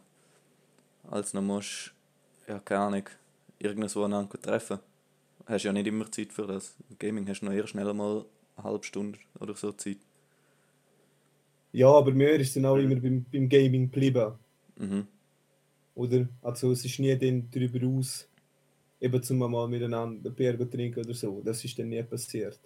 Als 1.09 1.33
noch 1.33 1.41
musst, 1.41 1.93
ja, 2.47 2.59
keine 2.59 2.81
Ahnung, 2.81 3.09
irgendwo 3.59 4.03
einander 4.03 4.41
treffen. 4.41 4.79
Du 5.39 5.53
hast 5.53 5.63
ja 5.63 5.71
nicht 5.71 5.87
immer 5.87 6.11
Zeit 6.11 6.33
für 6.33 6.45
das. 6.45 6.75
Im 6.89 6.99
Gaming 6.99 7.27
hast 7.29 7.39
du 7.39 7.45
noch 7.45 7.53
eher 7.53 7.67
schnell 7.67 7.93
mal 7.93 8.25
eine 8.57 8.63
halbe 8.65 8.83
Stunde 8.83 9.19
oder 9.39 9.55
so 9.55 9.71
Zeit. 9.71 9.97
Ja, 11.71 11.89
aber 11.89 12.12
mir 12.12 12.31
ist 12.31 12.55
dann 12.55 12.65
auch 12.65 12.77
immer 12.77 12.95
beim, 12.95 13.25
beim 13.31 13.50
Gaming 13.50 13.91
geblieben. 13.91 14.33
Mhm. 14.77 15.07
Oder? 15.95 16.27
Also 16.41 16.71
es 16.71 16.86
ist 16.86 17.00
nie 17.00 17.15
dann 17.17 17.50
darüber 17.51 17.86
aus, 17.88 18.27
eben 19.01 19.24
zum 19.24 19.38
mal 19.38 19.67
miteinander 19.67 20.29
ein 20.29 20.36
Bier 20.36 20.57
zu 20.57 20.65
trinken 20.65 21.00
oder 21.00 21.13
so. 21.13 21.41
Das 21.43 21.63
ist 21.63 21.77
dann 21.77 21.89
nie 21.89 22.03
passiert. 22.03 22.59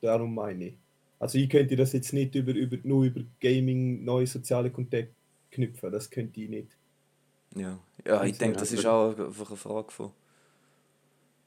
Darum 0.00 0.34
meine 0.34 0.66
ich. 0.66 0.74
Also 1.18 1.38
ich 1.38 1.50
könnte 1.50 1.76
das 1.76 1.92
jetzt 1.92 2.12
nicht 2.12 2.34
über, 2.34 2.52
über, 2.52 2.78
nur 2.82 3.04
über 3.04 3.20
Gaming 3.40 4.04
neue 4.04 4.26
soziale 4.26 4.70
Kontakte 4.70 5.14
knüpfen. 5.50 5.92
Das 5.92 6.08
könnte 6.08 6.40
ich 6.40 6.48
nicht. 6.48 6.76
Ja, 7.54 7.78
ja 8.06 8.24
ich 8.24 8.38
denke, 8.38 8.58
das 8.58 8.72
ist 8.72 8.86
auch 8.86 9.18
einfach 9.18 9.50
eine 9.50 9.56
Frage 9.56 9.90
von 9.90 10.12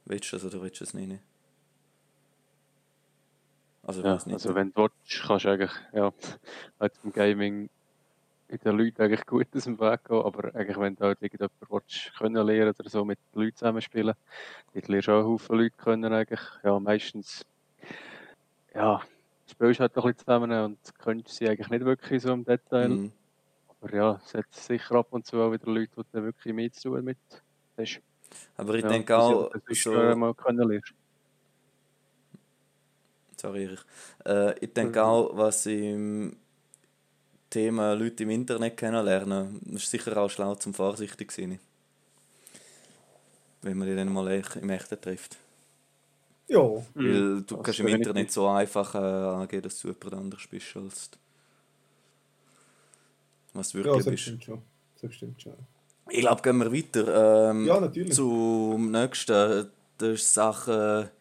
willst 0.05 0.31
du 0.31 0.35
das 0.35 0.45
oder 0.45 0.61
willst 0.61 0.81
du 0.81 0.83
es 0.83 0.93
nicht? 0.93 1.19
Also, 3.85 4.01
ja, 4.01 4.13
nicht. 4.13 4.31
also 4.31 4.55
wenn 4.55 4.71
du 4.71 4.83
willst, 4.83 5.23
kannst 5.27 5.45
du 5.45 5.49
eigentlich 5.49 5.71
ja, 5.91 6.11
halt 6.79 6.93
im 7.03 7.11
Gaming 7.11 7.69
mit 8.47 8.63
den 8.63 8.77
Leuten 8.77 9.01
eigentlich 9.01 9.25
gut 9.25 9.47
aus 9.55 9.63
dem 9.63 9.79
Weg 9.79 10.05
gehen, 10.05 10.21
aber 10.21 10.55
eigentlich 10.55 10.79
wenn 10.79 10.95
du 10.95 11.03
halt 11.03 11.21
irgendjemanden 11.21 11.67
willst, 11.69 12.13
können 12.17 12.45
lernen 12.47 12.73
oder 12.77 12.89
so 12.89 13.03
mit 13.03 13.19
den 13.33 13.41
Leuten 13.41 13.57
zusammenspielen, 13.57 14.13
dann 14.73 14.83
lernst 14.87 15.07
du 15.07 15.11
auch 15.11 15.25
Haufen 15.25 15.57
Leute 15.57 15.75
können 15.77 16.13
eigentlich, 16.13 16.41
ja 16.63 16.79
meistens, 16.79 17.45
ja, 18.73 19.01
spielst 19.49 19.79
halt 19.79 19.91
ein 19.91 20.01
bisschen 20.01 20.17
zusammen 20.17 20.51
und 20.51 20.77
kennst 20.99 21.35
sie 21.35 21.49
eigentlich 21.49 21.69
nicht 21.69 21.85
wirklich 21.85 22.21
so 22.21 22.31
im 22.31 22.45
Detail. 22.45 22.89
Mhm. 22.89 23.11
Aber 23.81 23.95
ja, 23.95 24.21
es 24.23 24.33
hat 24.33 24.45
sicher 24.51 24.95
ab 24.95 25.07
und 25.11 25.25
zu 25.25 25.41
auch 25.41 25.51
wieder 25.51 25.69
Leute, 25.69 25.91
die 25.97 26.03
dann 26.11 26.23
wirklich 26.23 26.73
zu 26.73 26.89
tun 26.89 27.03
mit 27.03 27.17
hast. 27.77 28.01
Aber 28.55 28.75
ich 28.75 28.83
ja, 28.83 28.89
denke 28.89 29.17
auch, 29.17 29.51
das 29.51 29.61
ist, 29.67 29.83
so, 29.83 29.91
mal 29.91 30.33
kennenlernst. 30.33 30.93
Sorry, 33.43 33.65
Erich. 33.65 33.81
Äh, 34.25 34.57
ich 34.59 34.73
denke 34.73 34.99
mhm. 34.99 35.05
auch, 35.05 35.35
was 35.35 35.65
im 35.65 36.37
Thema 37.49 37.93
Leute 37.93 38.23
im 38.23 38.29
Internet 38.29 38.77
kennenlernen, 38.77 39.59
ist 39.73 39.91
sicher 39.91 40.15
auch 40.15 40.29
schlau 40.29 40.55
zum 40.55 40.73
vorsichtig 40.73 41.29
sein. 41.29 41.59
Wenn 43.61 43.77
man 43.77 43.89
die 43.89 43.95
dann 43.95 44.13
mal 44.13 44.31
im 44.31 44.69
Echten 44.69 45.01
trifft. 45.01 45.37
Ja. 46.47 46.61
Weil 46.61 46.83
mhm. 46.95 47.45
du 47.45 47.55
das 47.57 47.65
kannst 47.65 47.79
im 47.81 47.87
Internet 47.87 48.31
so 48.31 48.47
einfach 48.47 48.95
äh, 48.95 48.97
angehen, 48.97 49.61
dass 49.61 49.77
du 49.81 49.89
jemand 49.89 50.13
anderes 50.13 50.47
bist, 50.47 50.77
als 50.77 51.09
was 53.53 53.69
du 53.71 53.79
wirklich 53.79 53.93
ja, 53.93 53.97
das 53.97 54.05
bist. 54.05 54.23
Stimmt 54.23 54.43
schon. 54.45 54.61
Das 55.01 55.13
stimmt 55.13 55.41
schon. 55.41 55.53
Ich 56.09 56.21
glaube, 56.21 56.41
gehen 56.41 56.57
wir 56.59 56.71
weiter. 56.71 57.49
Ähm, 57.51 57.65
ja, 57.65 57.79
natürlich. 57.79 58.13
Zum 58.13 58.89
nächsten. 58.89 59.69
Das 59.97 60.09
ist 60.09 60.33
Sache 60.33 61.11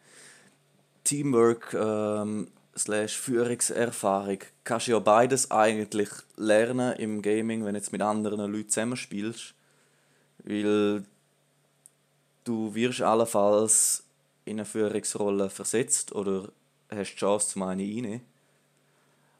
Teamwork 1.03 1.73
ähm, 1.73 2.47
slash 2.75 3.17
Führungserfahrung. 3.17 4.39
Kannst 4.63 4.87
ja 4.87 4.99
beides 4.99 5.51
eigentlich 5.51 6.09
lernen 6.35 6.93
im 6.97 7.21
Gaming, 7.21 7.65
wenn 7.65 7.73
du 7.73 7.79
jetzt 7.79 7.91
mit 7.91 8.01
anderen 8.01 8.51
Leuten 8.51 8.69
zusammenspielst. 8.69 9.53
Weil 10.39 11.05
du 12.43 12.75
wirst 12.75 13.01
allenfalls 13.01 14.03
in 14.45 14.57
eine 14.57 14.65
Führungsrolle 14.65 15.49
versetzt 15.49 16.13
oder 16.13 16.49
hast 16.89 17.13
die 17.13 17.17
Chance 17.17 17.49
zum 17.49 17.63
eine 17.63 17.83
rein. 17.83 18.21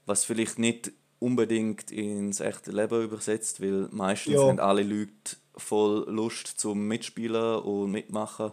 Was 0.06 0.26
vielleicht 0.26 0.60
nicht 0.60 0.92
unbedingt 1.20 1.92
ins 1.92 2.40
echte 2.42 2.72
Leben 2.72 3.04
übersetzt, 3.04 3.62
weil 3.62 3.88
meistens 3.92 4.36
ja. 4.36 4.42
haben 4.48 4.60
alle 4.60 4.84
Leute 4.84 5.38
voll 5.56 6.06
Lust 6.10 6.48
zum 6.60 6.88
Mitspielen 6.88 7.60
und 7.60 7.92
mitmachen. 7.92 8.52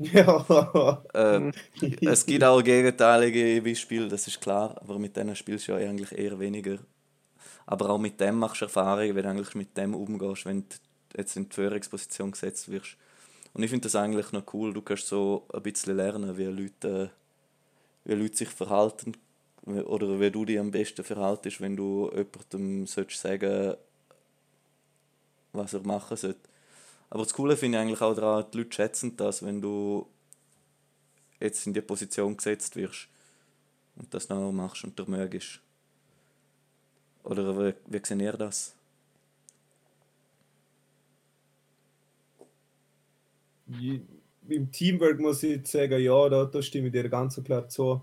Ja. 0.00 1.02
Äh, 1.12 1.52
es 2.00 2.24
gibt 2.24 2.42
auch 2.42 2.62
gegenteilige 2.62 3.60
Beispiele, 3.60 4.08
das 4.08 4.26
ist 4.26 4.40
klar, 4.40 4.80
aber 4.80 4.98
mit 4.98 5.14
denen 5.14 5.36
spielst 5.36 5.68
du 5.68 5.72
ja 5.72 5.78
eigentlich 5.78 6.12
eher 6.16 6.38
weniger. 6.38 6.78
Aber 7.66 7.90
auch 7.90 7.98
mit 7.98 8.18
dem 8.18 8.38
machst 8.38 8.62
du 8.62 8.64
Erfahrungen, 8.64 9.14
wenn 9.14 9.22
du 9.22 9.28
eigentlich 9.28 9.54
mit 9.54 9.76
dem 9.76 9.94
umgehst, 9.94 10.46
wenn 10.46 10.62
du 10.62 10.76
jetzt 11.16 11.36
in 11.36 11.48
die 11.48 11.54
Führungsposition 11.54 12.30
gesetzt 12.30 12.70
wirst. 12.70 12.96
Und 13.52 13.62
ich 13.62 13.70
finde 13.70 13.84
das 13.84 13.94
eigentlich 13.94 14.32
noch 14.32 14.54
cool, 14.54 14.72
du 14.72 14.80
kannst 14.80 15.06
so 15.06 15.46
ein 15.52 15.62
bisschen 15.62 15.96
lernen, 15.96 16.36
wie 16.38 16.44
Leute, 16.44 17.10
wie 18.04 18.14
Leute 18.14 18.38
sich 18.38 18.48
verhalten 18.48 19.16
oder 19.66 20.18
wie 20.18 20.30
du 20.30 20.44
dich 20.46 20.58
am 20.58 20.70
besten 20.70 21.04
verhaltest, 21.04 21.60
wenn 21.60 21.76
du 21.76 22.10
jemandem 22.14 22.86
sollst 22.86 23.20
sagen 23.20 23.74
was 25.52 25.74
er 25.74 25.80
machen 25.80 26.16
sollte. 26.16 26.48
Aber 27.10 27.24
das 27.24 27.34
Coole 27.34 27.56
finde 27.56 27.78
ich 27.78 27.82
eigentlich 27.82 28.00
auch 28.00 28.14
daran, 28.14 28.46
die 28.52 28.58
Leute 28.58 28.72
schätzen 28.72 29.16
das, 29.16 29.44
wenn 29.44 29.60
du 29.60 30.06
jetzt 31.40 31.66
in 31.66 31.74
die 31.74 31.80
Position 31.80 32.36
gesetzt 32.36 32.76
wirst 32.76 33.08
und 33.96 34.14
das 34.14 34.28
noch 34.28 34.52
machst 34.52 34.84
und 34.84 34.96
der 34.98 35.08
mögest. 35.08 35.60
Oder 37.24 37.56
wie, 37.58 37.74
wie 37.86 38.00
seht 38.04 38.20
ihr 38.20 38.32
das? 38.32 38.76
Im 44.48 44.72
Teamwork 44.72 45.20
muss 45.20 45.42
ich 45.42 45.66
sagen, 45.66 46.00
ja, 46.00 46.28
da, 46.28 46.44
da 46.44 46.62
stimme 46.62 46.88
ich 46.88 46.92
dir 46.92 47.08
ganz 47.08 47.42
klar 47.42 47.68
zu. 47.68 48.00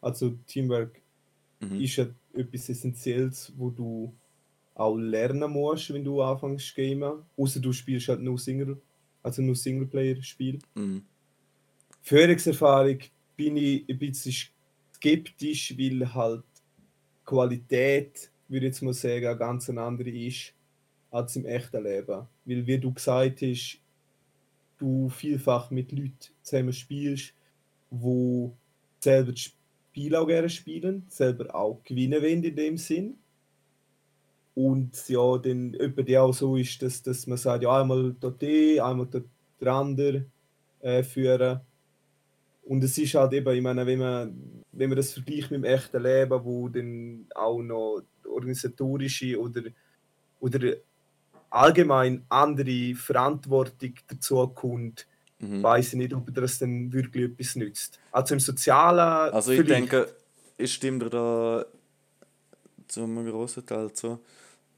Also 0.00 0.30
Teamwork 0.46 1.00
mhm. 1.60 1.80
ist 1.80 1.96
ja 1.96 2.06
etwas 2.34 2.68
Essentielles, 2.68 3.52
wo 3.56 3.70
du 3.70 4.14
auch 4.76 4.96
lernen 4.96 5.50
musst, 5.50 5.92
wenn 5.92 6.04
du 6.04 6.22
anfängst 6.22 6.68
zu 6.68 6.74
gamen. 6.74 7.24
Außer 7.36 7.60
du 7.60 7.72
spielst 7.72 8.08
halt 8.08 8.20
nur 8.20 8.38
Single, 8.38 8.80
also 9.22 9.42
nur 9.42 9.56
Singleplayer-Spiel. 9.56 10.58
Mhm. 10.74 11.02
Führungserfahrung 12.02 12.98
bin 13.36 13.56
ich 13.56 13.88
ein 13.88 13.98
bisschen 13.98 14.34
skeptisch, 14.94 15.76
weil 15.76 16.14
halt 16.14 16.44
Qualität, 17.24 18.30
würde 18.48 18.66
ich 18.66 18.70
jetzt 18.70 18.82
mal 18.82 18.94
sagen, 18.94 19.26
eine 19.26 19.36
ganz 19.36 19.68
andere 19.70 20.10
ist 20.10 20.54
als 21.10 21.36
im 21.36 21.46
echten 21.46 21.82
Leben. 21.82 22.26
Weil, 22.44 22.66
wie 22.66 22.78
du 22.78 22.92
gesagt 22.92 23.40
hast, 23.42 23.80
du 24.78 25.08
vielfach 25.08 25.70
mit 25.70 25.90
Leuten 25.90 26.16
zusammen 26.42 26.72
spielst, 26.72 27.34
wo 27.90 28.54
selber 29.00 29.32
das 29.32 29.40
Spiel 29.40 30.14
auch 30.14 30.26
gerne 30.26 30.50
spielen, 30.50 31.06
selber 31.08 31.54
auch 31.54 31.82
gewinnen 31.82 32.22
wollen 32.22 32.44
in 32.44 32.54
dem 32.54 32.76
Sinn. 32.76 33.18
Und 34.56 35.06
ja, 35.08 35.36
dann 35.36 35.74
etwa 35.74 36.20
auch 36.20 36.32
so 36.32 36.56
ist, 36.56 36.80
dass, 36.80 37.02
dass 37.02 37.26
man 37.26 37.36
sagt, 37.36 37.62
ja, 37.62 37.78
einmal 37.78 38.16
dort 38.18 38.40
die, 38.40 38.80
einmal 38.80 39.06
dort 39.06 39.26
der 39.60 39.72
andere 39.72 40.24
äh, 40.80 41.02
führen. 41.02 41.60
Und 42.62 42.82
es 42.82 42.96
ist 42.96 43.14
halt 43.14 43.34
eben, 43.34 43.54
ich 43.54 43.62
meine, 43.62 43.86
wenn 43.86 43.98
man, 43.98 44.62
wenn 44.72 44.88
man 44.88 44.96
das 44.96 45.12
vergleicht 45.12 45.50
mit 45.50 45.62
dem 45.62 45.64
echten 45.64 46.02
Leben, 46.02 46.42
wo 46.42 46.70
dann 46.70 47.26
auch 47.34 47.60
noch 47.60 48.00
organisatorische 48.26 49.38
oder, 49.38 49.60
oder 50.40 50.76
allgemein 51.50 52.24
andere 52.30 52.94
Verantwortung 52.94 53.92
dazu 54.08 54.48
kommt, 54.48 55.06
mhm. 55.38 55.62
weiß 55.62 55.92
ich 55.92 55.98
nicht, 55.98 56.14
ob 56.14 56.32
das 56.34 56.60
dann 56.60 56.90
wirklich 56.94 57.30
etwas 57.30 57.56
nützt. 57.56 58.00
Also 58.10 58.34
im 58.34 58.40
Sozialen. 58.40 59.34
Also 59.34 59.52
ich 59.52 59.66
denke, 59.66 60.08
ich 60.56 60.72
stimme 60.72 61.00
dir 61.00 61.10
da 61.10 61.66
zu 62.88 63.02
einem 63.02 63.30
großen 63.30 63.66
Teil 63.66 63.92
zu. 63.92 64.18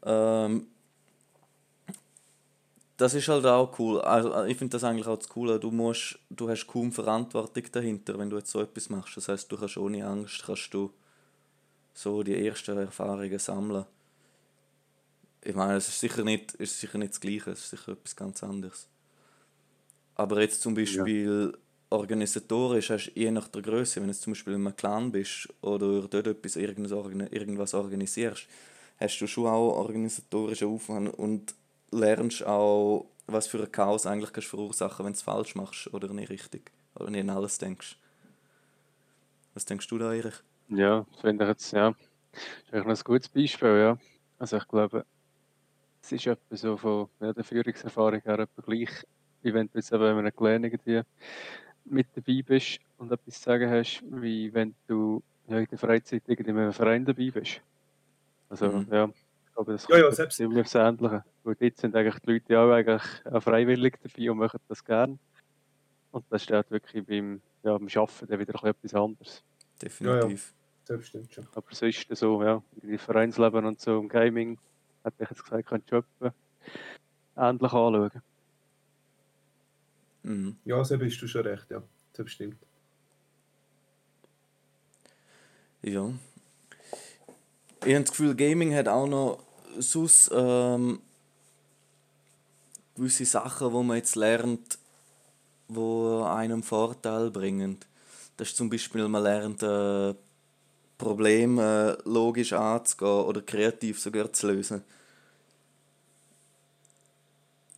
Ähm, 0.05 0.67
das 2.99 3.14
ist 3.14 3.28
halt 3.28 3.47
auch 3.47 3.78
cool. 3.78 4.00
Also 4.00 4.45
ich 4.45 4.57
finde 4.59 4.73
das 4.73 4.85
eigentlich 4.85 5.07
auch 5.07 5.19
das 5.19 5.28
Coole. 5.28 5.61
Du 5.61 5.71
musst, 5.71 6.19
du 6.31 6.49
hast 6.49 6.67
kaum 6.67 6.90
Verantwortung 6.90 7.62
dahinter, 7.71 8.19
wenn 8.19 8.28
du 8.28 8.37
jetzt 8.37 8.50
so 8.50 8.61
etwas 8.61 8.90
machst. 8.90 9.17
Das 9.17 9.28
heißt, 9.28 9.50
du 9.50 9.57
kannst 9.57 9.76
ohne 9.76 10.05
Angst 10.05 10.43
kannst 10.45 10.75
du 10.75 10.93
so 11.95 12.23
die 12.25 12.47
ersten 12.47 12.76
Erfahrungen 12.76 13.38
sammeln. 13.38 13.85
Ich 15.43 15.55
meine, 15.55 15.76
es 15.76 15.88
ist 15.88 16.00
sicher 16.00 16.25
nicht, 16.25 16.55
ist 16.55 16.81
sicher 16.81 16.99
nicht 16.99 17.12
das 17.12 17.21
Gleiche, 17.21 17.52
es 17.52 17.61
ist 17.61 17.71
sicher 17.71 17.93
etwas 17.93 18.17
ganz 18.17 18.43
anderes. 18.43 18.88
Aber 20.17 20.40
jetzt 20.40 20.61
zum 20.61 20.75
Beispiel 20.75 21.52
ja. 21.52 21.59
organisatorisch 21.90 22.90
hast 22.90 23.12
du 23.14 23.21
je 23.21 23.31
nach 23.31 23.47
der 23.47 23.62
Größe, 23.62 24.00
wenn 24.00 24.09
du 24.09 24.14
zum 24.14 24.33
Beispiel 24.33 24.55
in 24.55 24.67
einem 24.67 24.76
Clan 24.76 25.12
bist 25.12 25.49
oder 25.61 26.02
dort 26.09 26.26
etwas, 26.26 26.57
irgendwas 26.57 27.75
organisierst, 27.75 28.49
hast 28.99 29.19
du 29.21 29.26
schon 29.26 29.47
auch 29.47 29.76
organisatorischen 29.76 30.69
Aufwand 30.69 31.09
und 31.09 31.55
lernst 31.90 32.45
auch, 32.45 33.07
was 33.26 33.47
für 33.47 33.62
ein 33.62 33.73
Chaos 33.73 34.07
eigentlich 34.07 34.33
kannst 34.33 34.49
verursachen 34.49 35.05
wenn 35.05 35.12
du 35.12 35.17
es 35.17 35.23
falsch 35.23 35.55
machst 35.55 35.93
oder 35.93 36.12
nicht 36.12 36.31
richtig 36.31 36.73
oder 36.95 37.11
nicht 37.11 37.23
an 37.23 37.31
alles 37.31 37.59
denkst. 37.59 37.97
Was 39.55 39.64
denkst 39.64 39.88
du 39.88 39.99
da, 39.99 40.12
Erich? 40.12 40.35
Ja, 40.69 41.07
das 41.12 41.21
finde 41.21 41.45
ich 41.45 41.49
jetzt, 41.49 41.73
ja, 41.73 41.88
ist 42.33 42.75
eigentlich 42.75 42.99
ein 42.99 43.05
gutes 43.05 43.28
Beispiel, 43.28 43.78
ja. 43.78 43.99
Also 44.38 44.57
ich 44.57 44.69
glaube, 44.69 45.05
es 46.02 46.12
ist 46.12 46.26
etwa 46.26 46.57
so 46.57 46.76
von 46.76 47.09
ja, 47.21 47.33
der 47.33 47.45
Führungserfahrung 47.45 48.21
her 48.21 48.38
etwa 48.38 48.62
gleich, 48.62 48.90
wie 49.43 49.55
wenn 49.55 49.67
du 49.69 49.78
jetzt 49.78 49.93
eben 49.93 50.02
in 50.05 50.26
einer 50.26 50.64
irgendwie 50.64 51.02
mit 51.85 52.07
dabei 52.14 52.43
bist 52.47 52.81
und 52.99 53.12
etwas 53.12 53.35
zu 53.37 53.43
sagen 53.43 53.71
hast, 53.71 54.02
wie 54.11 54.52
wenn 54.52 54.75
du 54.87 55.23
ja, 55.49 55.59
in 55.59 55.67
der 55.67 55.78
Freizeit 55.78 56.23
irgendwie 56.26 56.50
in 56.50 56.59
einem 56.59 56.73
Verein 56.73 57.05
dabei 57.05 57.31
bist. 57.31 57.61
Also 58.49 58.67
Mhm. 58.67 58.87
ja, 58.93 59.05
ich 59.47 59.52
glaube, 59.55 59.73
das 59.73 59.87
Ja, 59.88 59.99
ja, 59.99 60.12
selbst- 60.12 60.37
ziemlich 60.37 60.61
aufs 60.61 60.75
Ähnliche. 60.75 61.25
Weil 61.45 61.55
dort 61.55 61.76
sind 61.76 61.95
eigentlich 61.97 62.19
die 62.21 62.33
Leute 62.33 62.52
ja 62.52 62.64
auch 62.64 62.71
eigentlich 62.73 63.02
auch 63.26 63.43
freiwillig 63.43 63.99
dabei 64.02 64.31
und 64.31 64.38
machen 64.38 64.61
das 64.69 64.85
gern. 64.85 65.19
Und 66.11 66.25
das 66.31 66.43
steht 66.43 66.71
wirklich 66.71 67.05
beim, 67.07 67.43
ja, 67.62 67.76
beim 67.76 67.88
Arbeiten 67.95 68.26
dann 68.26 68.38
wieder 68.40 68.64
etwas 68.64 68.95
anderes. 68.95 69.43
Definitiv. 69.81 70.55
Das 70.87 71.07
stimmt 71.07 71.33
schon. 71.35 71.47
Aber 71.55 71.67
sonst 71.71 72.07
so, 72.17 72.43
ja, 72.43 72.62
irgendwie 72.76 72.99
Vereinsleben 72.99 73.67
und 73.67 73.78
so 73.81 73.99
im 74.00 74.09
Gaming, 74.09 74.59
hätte 75.05 75.23
ich 75.25 75.31
jetzt 75.31 75.45
gesagt, 75.45 75.67
könntest 75.69 75.93
du 75.93 75.97
etwa 75.97 76.35
ähnlich 77.37 77.73
anschauen. 77.73 78.23
Mhm. 80.23 80.57
Ja, 80.64 80.83
so 80.85 80.97
bist 80.99 81.21
du 81.21 81.26
schon 81.26 81.43
recht, 81.43 81.71
ja. 81.71 81.83
Das 82.14 82.31
stimmt. 82.31 82.57
Ja. 85.83 86.11
Ich 87.85 87.94
habe 87.94 88.04
das 88.04 88.11
Gefühl, 88.11 88.35
Gaming 88.35 88.75
hat 88.75 88.88
auch 88.88 89.06
noch 89.06 89.38
sonst 89.78 90.30
ähm, 90.35 91.00
gewisse 92.97 93.25
Sachen, 93.25 93.73
wo 93.73 93.82
man 93.82 93.97
jetzt 93.99 94.16
lernt, 94.16 94.78
wo 95.68 96.23
einem 96.25 96.62
Vorteil 96.62 97.30
bringen. 97.30 97.78
Das 98.37 98.49
ist 98.49 98.56
zum 98.56 98.68
Beispiel, 98.70 99.06
man 99.08 99.23
lernt 99.23 99.62
äh, 99.62 100.14
Probleme 100.97 101.97
äh, 102.04 102.08
logisch 102.08 102.52
anzugehen 102.52 103.25
oder 103.25 103.42
kreativ 103.42 104.00
sogar 104.00 104.32
zu 104.32 104.49
lösen. 104.49 104.82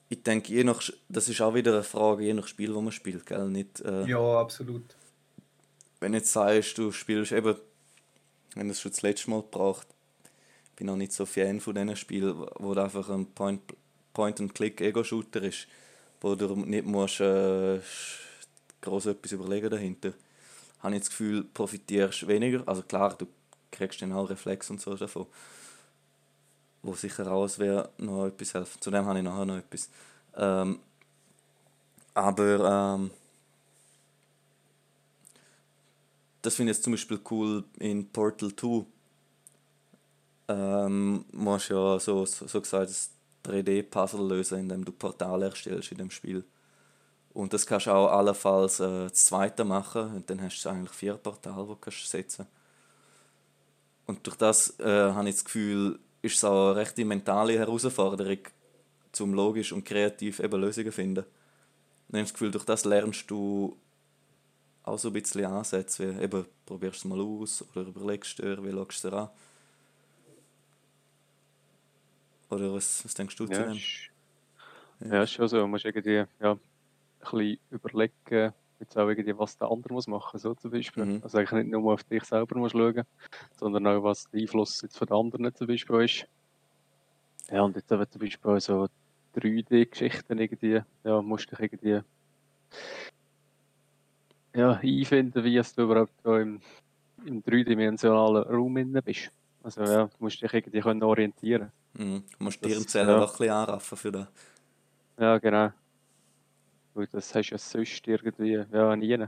Ich 0.09 0.23
denke, 0.23 0.53
je 0.53 0.65
nach, 0.65 0.83
das 1.09 1.29
ist 1.29 1.41
auch 1.41 1.55
wieder 1.55 1.73
eine 1.73 1.83
Frage, 1.85 2.25
je 2.25 2.35
nach 2.35 2.49
Spiel, 2.49 2.75
wo 2.75 2.81
man 2.81 2.93
spielt, 2.93 3.27
gell? 3.27 3.49
Nicht, 3.49 3.81
äh, 3.83 4.07
Ja, 4.07 4.41
absolut. 4.41 4.83
wenn 6.01 6.15
jetzt 6.15 6.33
sagst, 6.33 6.79
du 6.79 6.91
spielst 6.91 7.33
eben, 7.33 7.55
wenn 8.55 8.67
du 8.67 8.73
es 8.73 8.81
schon 8.81 8.93
das 8.93 9.03
letzte 9.03 9.31
Mal 9.31 9.43
gebracht, 9.43 9.87
ich 10.71 10.77
bin 10.77 10.89
auch 10.89 10.97
nicht 10.97 11.13
so 11.13 11.27
Fan 11.27 11.61
von 11.61 11.75
diesen 11.75 11.97
Spielen, 11.97 12.47
wo 12.59 12.73
einfach 12.73 13.09
ein 13.11 13.27
Point- 13.27 13.75
Point-and-Click-Ego-Shooter 14.13 15.43
ist, 15.43 15.67
wo 16.21 16.35
du 16.35 16.55
nicht 16.57 16.87
musst, 16.87 17.21
äh, 17.21 17.81
groß 18.81 19.07
etwas 19.07 19.33
überlegen 19.33 19.71
dahinter. 19.71 20.13
Habe 20.81 20.95
ich 20.95 21.03
das 21.03 21.11
Gefühl, 21.11 21.45
profitierst 21.45 22.27
weniger. 22.27 22.67
Also 22.67 22.83
klar, 22.83 23.15
du 23.17 23.27
kriegst 23.71 24.03
dann 24.03 24.13
auch 24.13 24.31
Reflex 24.31 24.71
und 24.71 24.81
so 24.81 24.95
davon. 24.95 25.27
Wo 26.83 26.95
sicher 26.95 27.31
auch 27.31 27.59
wäre 27.59 27.91
noch 27.99 28.27
etwas 28.27 28.55
helfen. 28.55 28.81
Zu 28.81 28.91
dem 28.91 29.05
habe 29.05 29.19
ich 29.19 29.25
nachher 29.25 29.45
noch 29.45 29.59
etwas. 29.59 29.91
Ähm, 30.37 30.81
aber 32.15 32.97
ähm, 32.99 33.11
das 36.43 36.55
finde 36.55 36.73
ich 36.73 36.79
jetzt 36.79 36.85
zum 36.85 36.93
Beispiel 36.93 37.21
cool 37.31 37.65
in 37.79 38.11
Portal 38.11 38.55
2. 38.55 38.85
Ähm, 40.49 41.25
musst 41.33 41.69
ja 41.69 41.99
so, 41.99 42.27
so, 42.27 42.47
so 42.47 42.61
gesagt 42.61 42.91
ein 42.91 43.51
3D-Puzzle 43.51 44.27
lösen, 44.27 44.61
indem 44.61 44.85
du 44.85 44.93
Portale 44.93 45.47
erstellst 45.47 45.93
in 45.93 45.99
dem 45.99 46.11
Spiel. 46.11 46.45
Und 47.33 47.53
das 47.53 47.67
kannst 47.67 47.87
du 47.87 47.93
auch 47.93 48.09
allenfalls 48.09 48.81
äh, 48.81 49.05
das 49.09 49.25
zweite 49.27 49.65
machen 49.65 50.17
und 50.17 50.29
dann 50.29 50.43
hast 50.43 50.63
du 50.63 50.69
eigentlich 50.69 50.91
vier 50.91 51.15
Portale, 51.15 51.63
die 51.63 51.69
du 51.69 51.77
kannst 51.77 52.11
setzen 52.11 52.47
Und 54.07 54.27
durch 54.27 54.37
das 54.37 54.79
äh, 54.81 55.13
habe 55.13 55.29
ich 55.29 55.37
das 55.37 55.45
Gefühl, 55.45 56.01
ist 56.23 56.37
es 56.37 56.45
auch 56.45 56.71
eine 56.71 56.77
rechte 56.77 57.05
mentale 57.05 57.59
Herausforderung, 57.59 58.39
zum 59.13 59.35
logisch 59.35 59.73
und 59.73 59.85
kreativ 59.85 60.41
eben 60.41 60.61
Lösungen 60.61 60.91
zu 60.91 60.93
finden. 60.93 61.25
Ich 62.09 62.15
habe 62.15 62.23
das 62.23 62.33
Gefühl, 62.33 62.51
durch 62.51 62.65
das 62.65 62.85
lernst 62.85 63.31
du 63.31 63.77
auch 64.85 64.99
so 64.99 65.09
ein 65.09 65.13
bisschen 65.13 65.45
Ansätze, 65.45 66.17
wie 66.17 66.23
eben, 66.23 66.47
probierst 66.67 66.99
es 66.99 67.05
mal 67.05 67.21
aus 67.21 67.65
oder 67.71 67.83
überlegst 67.89 68.39
dir, 68.39 68.63
wie 68.65 68.73
schaust 68.73 69.05
du 69.05 69.11
dir 69.11 69.17
an. 69.17 69.31
Oder 72.51 72.73
was, 72.73 73.05
was 73.05 73.15
denkst 73.15 73.37
du 73.37 73.47
zu 73.47 73.53
Ja, 73.53 73.65
dem? 73.65 73.77
ist, 73.77 74.11
ja, 75.01 75.23
ist 75.23 75.33
schon 75.33 75.49
so. 75.49 75.59
Du 75.59 75.67
musst 75.67 75.85
irgendwie 75.85 76.25
ja, 76.41 76.53
ein 76.53 76.61
bisschen 77.21 77.59
überlegen, 77.71 78.53
jetzt 78.81 78.97
auch 78.97 79.09
irgendwie, 79.09 79.39
was 79.39 79.57
der 79.57 79.71
andere 79.71 79.93
muss 79.95 80.07
machen 80.07 80.39
so 80.39 80.55
zum 80.55 80.71
Beispiel. 80.71 81.05
Mhm. 81.05 81.21
Also 81.23 81.39
eigentlich 81.39 81.65
nicht 81.65 81.71
nur 81.71 81.93
auf 81.93 82.05
dich 82.05 82.25
selber 82.25 82.59
musst 82.59 82.73
schauen, 82.73 83.03
sondern 83.59 83.87
auch, 83.87 84.03
was 84.03 84.29
der 84.31 84.41
Einfluss 84.41 84.81
jetzt 84.83 84.99
von 84.99 85.07
den 85.07 85.17
anderen 85.17 85.55
zum 85.55 85.67
Beispiel 85.67 86.01
ist. 86.03 86.27
Ja, 87.51 87.63
und 87.63 87.77
jetzt 87.77 87.91
eben 87.93 88.11
zum 88.11 88.21
Beispiel 88.21 88.61
so 88.61 88.89
3D-Geschichten 89.35 90.39
irgendwie, 90.39 90.81
ja, 91.05 91.23
musst 91.23 91.51
dich 91.51 91.61
irgendwie 91.61 92.01
ja, 94.55 94.73
einfinden, 94.83 95.45
wie 95.45 95.57
es 95.57 95.75
du 95.75 95.83
überhaupt 95.83 96.13
da 96.23 96.39
im, 96.41 96.61
im 97.25 97.43
dreidimensionalen 97.43 98.45
Raum 98.45 98.77
inne 98.77 99.03
bist. 99.03 99.31
Also 99.63 99.83
ja, 99.83 100.05
du 100.07 100.11
musst 100.19 100.41
dich 100.41 100.53
irgendwie 100.53 100.81
können 100.81 101.03
orientieren 101.03 101.71
Mhm. 101.95 102.23
Du 102.39 102.45
musst 102.45 102.65
dir 102.65 102.87
Zellen 102.87 103.09
ja. 103.09 103.21
ein 103.21 103.27
bisschen 103.27 103.51
anraffen 103.51 103.99
für 103.99 104.13
das. 104.13 104.29
Ja, 105.19 105.39
genau. 105.39 105.73
Weil 106.95 107.09
das 107.09 107.35
hast 107.35 107.49
du 107.51 107.55
ja 107.55 107.59
sonst 107.59 108.07
irgendwie 108.07 108.65
ja, 108.73 108.97
nie. 108.97 109.27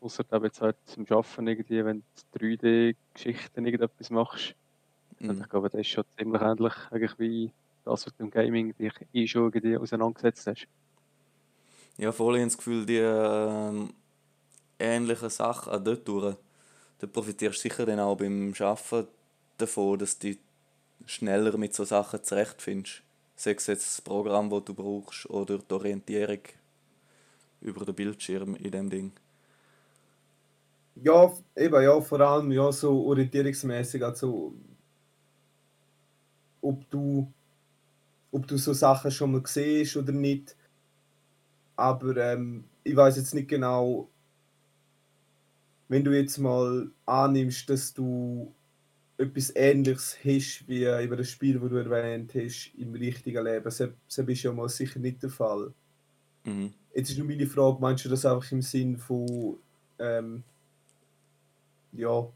Außer 0.00 0.24
eben 0.32 0.44
jetzt 0.44 0.60
halt 0.60 0.76
zum 0.86 1.04
Arbeiten 1.10 1.46
irgendwie, 1.46 1.84
wenn 1.84 2.02
du 2.32 2.38
3D-Geschichten 2.38 3.66
irgendetwas 3.66 4.10
machst. 4.10 4.54
Und 5.20 5.36
Mhm. 5.36 5.42
ich 5.42 5.48
glaube, 5.48 5.68
das 5.70 5.80
ist 5.80 5.88
schon 5.88 6.04
ziemlich 6.18 6.42
ähnlich 6.42 6.72
eigentlich 6.90 7.18
wie 7.18 7.50
das, 7.84 8.06
was 8.06 8.16
du 8.16 8.24
im 8.24 8.30
Gaming 8.30 8.74
dich 8.76 8.92
eh 9.12 9.26
schon 9.26 9.44
irgendwie 9.44 9.76
auseinandergesetzt 9.76 10.46
hast. 10.46 10.66
Ja, 11.96 12.12
voll, 12.12 12.36
ich 12.36 12.40
habe 12.40 12.46
das 12.48 12.56
Gefühl, 12.56 12.86
die 12.86 12.96
ähm, 12.96 13.94
ähnlichen 14.78 15.30
Sachen 15.30 15.72
auch 15.72 15.82
dort 15.82 16.06
durch, 16.06 16.36
da 16.98 17.06
profitierst 17.06 17.64
du 17.64 17.68
sicher 17.68 17.86
dann 17.86 18.00
auch 18.00 18.16
beim 18.16 18.54
Arbeiten 18.58 19.08
davon, 19.58 19.98
dass 19.98 20.18
du 20.18 20.28
dich 20.28 20.38
schneller 21.06 21.56
mit 21.56 21.74
so 21.74 21.84
Sachen 21.84 22.22
zurechtfindest. 22.22 23.02
Sei 23.36 23.52
es 23.52 23.66
jetzt 23.66 23.86
das 23.86 24.00
Programm, 24.00 24.48
das 24.50 24.64
du 24.64 24.74
brauchst, 24.74 25.28
oder 25.28 25.58
die 25.58 25.74
Orientierung 25.74 26.40
über 27.60 27.84
den 27.84 27.94
Bildschirm 27.94 28.54
in 28.56 28.70
dem 28.70 28.90
Ding. 28.90 29.12
Ja, 30.96 31.32
eben, 31.56 31.82
ja, 31.82 32.00
vor 32.00 32.20
allem 32.20 32.52
ja, 32.52 32.70
so 32.70 33.04
orientierungsmäßig, 33.06 34.04
also 34.04 34.54
ob 36.62 36.88
du, 36.88 37.32
ob 38.30 38.46
du 38.46 38.56
so 38.56 38.72
Sachen 38.72 39.10
schon 39.10 39.32
mal 39.32 39.42
siehst 39.44 39.96
oder 39.96 40.12
nicht. 40.12 40.56
Aber 41.76 42.16
ähm, 42.16 42.64
ich 42.84 42.94
weiß 42.94 43.16
jetzt 43.16 43.34
nicht 43.34 43.48
genau, 43.48 44.08
wenn 45.94 46.02
du 46.02 46.10
jetzt 46.10 46.38
mal 46.38 46.90
annimmst, 47.06 47.70
dass 47.70 47.94
du 47.94 48.52
etwas 49.16 49.54
Ähnliches 49.54 50.16
hast 50.24 50.64
wie 50.66 50.86
über 51.04 51.16
das 51.16 51.30
Spiel, 51.30 51.56
das 51.60 51.70
du 51.70 51.76
erwähnt 51.76 52.34
hast, 52.34 52.72
im 52.76 52.94
richtigen 52.94 53.44
Leben. 53.44 53.62
Das, 53.62 53.76
das 53.76 53.92
ist 54.18 54.42
ja 54.42 54.52
mal 54.52 54.68
sicher 54.68 54.98
nicht 54.98 55.22
der 55.22 55.30
Fall. 55.30 55.72
Mhm. 56.42 56.72
Jetzt 56.92 57.10
ist 57.10 57.18
nur 57.18 57.28
meine 57.28 57.46
Frage, 57.46 57.78
meinst 57.80 58.04
du 58.04 58.08
das 58.08 58.26
einfach 58.26 58.50
im 58.50 58.60
Sinn 58.60 58.98
von, 58.98 59.56
ähm, 60.00 60.42
ja, 61.92 62.26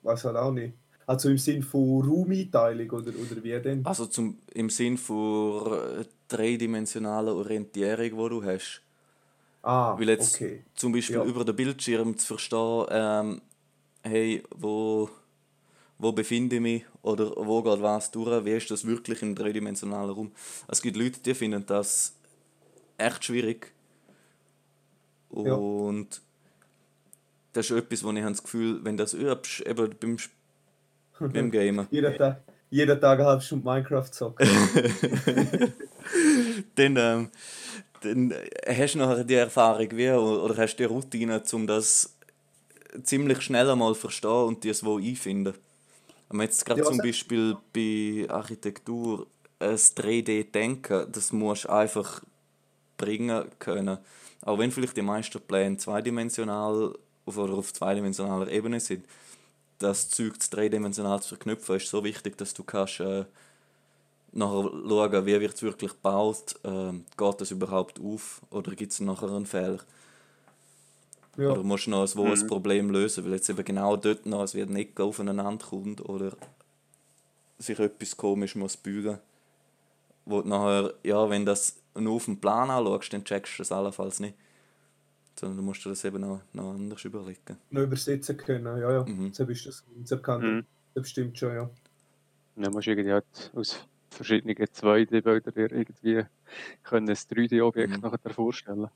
weiß 0.00 0.24
halt 0.24 0.36
auch 0.36 0.52
nicht. 0.52 0.72
Also 1.04 1.28
im 1.28 1.36
Sinn 1.36 1.62
von 1.62 2.08
Raumeinteilung 2.08 2.88
oder, 2.88 3.10
oder 3.10 3.44
wie 3.44 3.60
denn? 3.60 3.84
Also 3.84 4.06
zum, 4.06 4.38
im 4.54 4.70
Sinn 4.70 4.96
von 4.96 5.74
äh, 5.74 6.04
dreidimensionaler 6.26 7.34
Orientierung, 7.34 8.24
die 8.24 8.30
du 8.30 8.44
hast. 8.44 8.80
Ah, 9.66 9.98
Weil 9.98 10.10
jetzt 10.10 10.34
okay. 10.34 10.62
zum 10.74 10.92
Beispiel 10.92 11.16
Ja. 11.16 11.24
über 11.24 11.42
den 11.42 11.56
Bildschirm 11.56 12.18
zu 12.18 12.26
verstehen, 12.26 12.84
ähm, 12.90 13.40
hey, 14.02 14.42
wo, 14.54 15.08
wo 15.98 16.12
befinde 16.12 16.56
ich 16.56 16.62
mich 16.62 16.84
oder 17.00 17.32
wo 17.34 17.62
geht 17.62 17.80
was 17.80 18.10
durch, 18.10 18.44
wie 18.44 18.50
ist 18.52 18.70
das 18.70 18.86
wirklich 18.86 19.22
im 19.22 19.34
dreidimensionalen 19.34 20.10
Raum. 20.10 20.32
Es 20.68 20.82
gibt 20.82 20.96
Leute, 20.98 21.18
die 21.20 21.32
finden 21.34 21.64
das 21.64 22.14
echt 22.98 23.24
schwierig. 23.24 23.72
Ja. 25.34 25.54
Und 25.54 26.20
das 27.54 27.70
ist 27.70 27.76
etwas, 27.76 28.04
wo 28.04 28.10
ich 28.12 28.20
habe 28.20 28.32
das 28.32 28.42
Gefühl, 28.42 28.84
wenn 28.84 28.98
du 28.98 29.02
das 29.04 29.14
übst, 29.14 29.60
eben 29.66 29.94
beim, 29.98 30.16
beim 31.32 31.50
Gamen, 31.50 31.86
Jeden 31.90 32.14
Tag, 32.18 32.42
jeden 32.68 33.00
Tag 33.00 33.18
eine 33.18 33.28
halbe 33.28 33.42
Stunde 33.42 33.64
Minecraft 33.64 34.10
zocken. 34.10 34.46
dann, 36.74 36.96
ähm, 36.98 37.30
dann 38.04 38.34
hast 38.66 38.94
du 38.94 38.98
nachher 38.98 39.24
die 39.24 39.34
Erfahrung 39.34 39.88
wie, 39.92 40.10
oder 40.10 40.56
hast 40.56 40.76
die 40.76 40.84
Routine, 40.84 41.42
um 41.52 41.66
das 41.66 42.14
ziemlich 43.04 43.42
schnell 43.42 43.70
einmal 43.70 43.94
verstehen 43.94 44.30
und 44.48 44.64
dir 44.64 44.72
es 44.72 44.84
wo 44.84 44.98
einfinden. 44.98 45.54
Wenn 46.28 46.38
man 46.38 46.46
jetzt 46.46 46.64
gerade 46.66 46.80
Ja, 46.80 46.84
zum 46.84 47.00
se- 47.00 47.02
Beispiel 47.02 47.56
bei 47.74 48.26
Architektur 48.30 49.26
ein 49.60 49.78
3D-Denken, 49.96 51.12
das 51.12 51.32
musst 51.32 51.64
du 51.64 51.70
einfach 51.70 52.22
bringen 52.96 53.46
können. 53.58 53.98
Auch 54.42 54.58
wenn 54.58 54.72
vielleicht 54.72 54.96
die 54.96 55.02
meisten 55.02 55.40
Pläne 55.40 55.76
zweidimensional 55.78 56.94
auf, 57.26 57.38
oder 57.38 57.54
auf 57.54 57.72
zweidimensionaler 57.72 58.48
Ebene 58.50 58.80
sind, 58.80 59.06
das 59.78 60.08
Zeug 60.10 60.34
dreidimensional 60.50 61.20
zu 61.22 61.30
verknüpfen, 61.30 61.76
ist 61.76 61.88
so 61.88 62.04
wichtig, 62.04 62.38
dass 62.38 62.54
du 62.54 62.64
kannst 62.64 63.00
äh, 63.00 63.24
nachher 64.34 64.70
schauen, 64.70 65.26
wie 65.26 65.40
wird 65.40 65.54
es 65.54 65.62
wirklich 65.62 65.92
gebaut, 65.92 66.56
äh, 66.64 66.92
geht 67.16 67.40
das 67.40 67.50
überhaupt 67.50 68.00
auf 68.00 68.42
oder 68.50 68.74
gibt 68.74 68.92
es 68.92 69.00
nachher 69.00 69.30
einen 69.30 69.46
Fehler. 69.46 69.78
Ja. 71.36 71.50
Oder 71.50 71.62
musst 71.62 71.86
du 71.86 71.90
noch 71.90 72.02
ein, 72.02 72.16
wo 72.16 72.24
mhm. 72.24 72.32
ein 72.32 72.46
Problem 72.46 72.90
lösen, 72.90 73.24
weil 73.24 73.34
jetzt 73.34 73.48
eben 73.48 73.64
genau 73.64 73.96
dort 73.96 74.26
noch 74.26 74.42
es 74.42 74.54
wird 74.54 74.70
nicht 74.70 75.00
aufeinander 75.00 75.64
kommt 75.64 76.08
oder 76.08 76.36
sich 77.58 77.78
etwas 77.78 78.16
komisch 78.16 78.54
muss 78.54 78.76
bügen. 78.76 79.18
Wo 80.24 80.40
nachher, 80.40 80.94
ja, 81.02 81.28
wenn 81.28 81.44
das 81.44 81.76
nur 81.94 82.14
auf 82.14 82.24
dem 82.24 82.40
Plan 82.40 82.70
anschaust, 82.70 83.12
dann 83.12 83.24
checkst 83.24 83.54
du 83.54 83.58
das 83.58 83.72
allenfalls 83.72 84.20
nicht. 84.20 84.36
Sondern 85.38 85.58
du 85.58 85.62
musst 85.64 85.84
dir 85.84 85.90
das 85.90 86.04
eben 86.04 86.20
noch, 86.20 86.40
noch 86.52 86.74
anders 86.74 87.04
überlegen. 87.04 87.58
Noch 87.70 87.82
übersetzen 87.82 88.36
können, 88.36 88.80
ja, 88.80 88.92
ja. 88.92 89.04
Mhm. 89.04 89.32
So 89.32 89.44
ist 89.44 89.66
das 89.66 89.84
Konzept 89.84 90.26
mhm. 90.26 90.64
Das 90.94 91.10
stimmt 91.10 91.36
schon, 91.36 91.54
ja. 91.54 91.70
Dann 92.56 92.72
musst 92.72 92.86
du 92.86 92.92
irgendwie 92.92 93.12
halt 93.12 93.50
aus 93.54 93.84
verschiedenen 94.14 94.56
2D-Bildern 94.56 95.54
dir 95.54 95.72
irgendwie 95.72 96.24
können 96.82 97.08
ein 97.08 97.16
3D-Objekt 97.16 97.96
mhm. 97.96 98.00
nachher 98.00 98.30
vorstellen. 98.30 98.88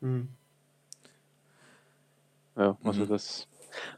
Mhm. 0.00 0.28
Ja, 2.56 2.76
also 2.82 3.04
mhm. 3.04 3.08
das 3.08 3.46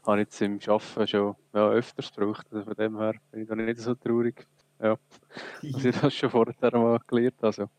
habe 0.05 0.21
ich 0.21 0.27
jetzt 0.27 0.41
im 0.41 0.59
Arbeiten 0.67 1.07
schon 1.07 1.35
ja, 1.53 1.69
öfters 1.69 2.13
gebraucht. 2.13 2.45
Also 2.51 2.65
von 2.65 2.75
dem 2.75 2.97
her 2.97 3.13
bin 3.31 3.41
ich 3.41 3.47
da 3.47 3.55
nicht 3.55 3.79
so 3.79 3.95
traurig. 3.95 4.45
Ja, 4.81 4.97
dass 5.61 5.85
ich 5.85 5.95
das 5.99 6.13
schon 6.13 6.29
vorher 6.29 6.77
mal 6.77 6.99
gelernt 7.07 7.41
also. 7.41 7.69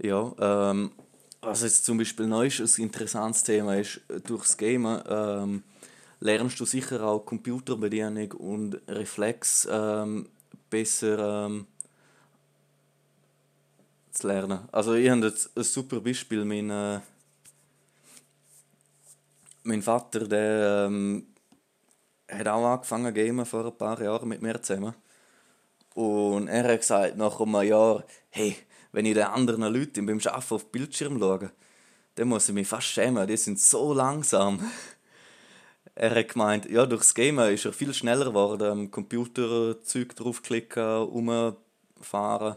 Ja, 0.00 0.32
ähm, 0.38 0.92
was 1.40 1.62
jetzt 1.62 1.84
zum 1.84 1.98
Beispiel 1.98 2.26
neu 2.26 2.46
ist, 2.46 2.78
ein 2.78 2.82
interessantes 2.82 3.42
Thema 3.42 3.76
ist, 3.76 4.00
durchs 4.26 4.56
Gamen 4.56 5.02
ähm, 5.08 5.62
lernst 6.20 6.58
du 6.60 6.64
sicher 6.64 7.02
auch 7.02 7.24
Computerbedienung 7.24 8.32
und 8.32 8.80
Reflex 8.88 9.68
ähm, 9.70 10.28
besser 10.70 11.46
ähm, 11.46 11.66
zu 14.10 14.26
lernen. 14.26 14.68
Also 14.72 14.94
ich 14.94 15.08
habe 15.08 15.26
jetzt 15.26 15.56
ein 15.56 15.64
super 15.64 16.00
Beispiel, 16.00 16.44
mein, 16.44 16.70
äh, 16.70 17.00
mein 19.62 19.82
Vater, 19.82 20.26
der 20.26 20.86
ähm, 20.86 21.26
hat 22.28 22.48
auch 22.48 22.66
angefangen 22.66 23.14
gamen 23.14 23.46
vor 23.46 23.66
ein 23.66 23.76
paar 23.76 24.00
Jahren 24.02 24.28
mit 24.28 24.42
mir 24.42 24.60
zusammen. 24.60 24.94
Und 25.94 26.48
er 26.48 26.64
hat 26.64 26.80
gesagt, 26.80 27.16
nach 27.16 27.40
einem 27.40 27.62
Jahr, 27.62 28.04
hey, 28.30 28.56
wenn 28.92 29.06
ich 29.06 29.14
den 29.14 29.24
anderen 29.24 29.62
Leuten 29.62 30.06
beim 30.06 30.18
Arbeiten 30.18 30.54
auf 30.54 30.62
den 30.64 30.70
Bildschirm 30.70 31.18
schaue, 31.18 31.50
dann 32.14 32.28
muss 32.28 32.48
ich 32.48 32.54
mich 32.54 32.66
fast 32.66 32.88
schämen, 32.88 33.26
die 33.26 33.36
sind 33.36 33.60
so 33.60 33.92
langsam. 33.94 34.60
Er 35.98 36.14
hat 36.14 36.28
gemeint, 36.28 36.70
ja, 36.70 36.86
durchs 36.86 37.12
Gamen 37.12 37.52
ist 37.52 37.64
er 37.64 37.72
viel 37.72 37.92
schneller 37.92 38.26
geworden, 38.26 38.70
am 38.70 38.90
Computer 38.90 39.82
Zeug 39.82 40.14
draufklicken, 40.14 41.02
rumfahren. 41.02 42.56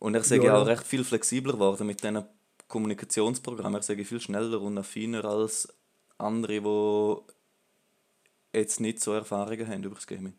Und 0.00 0.14
er 0.16 0.24
sei 0.24 0.38
ja, 0.38 0.56
auch 0.56 0.66
recht 0.66 0.84
viel 0.84 1.04
flexibler 1.04 1.52
geworden 1.52 1.86
mit 1.86 2.02
diesen 2.02 2.24
Kommunikationsprogrammen. 2.66 3.80
Er 3.80 3.82
sei 3.82 4.04
viel 4.04 4.20
schneller 4.20 4.60
und 4.60 4.78
affiner 4.78 5.24
als 5.24 5.72
andere, 6.18 6.60
die 6.60 8.58
jetzt 8.58 8.80
nicht 8.80 9.00
so 9.00 9.12
Erfahrungen 9.12 9.68
haben 9.68 9.84
über 9.84 9.94
das 9.94 10.08
Gaming. 10.08 10.34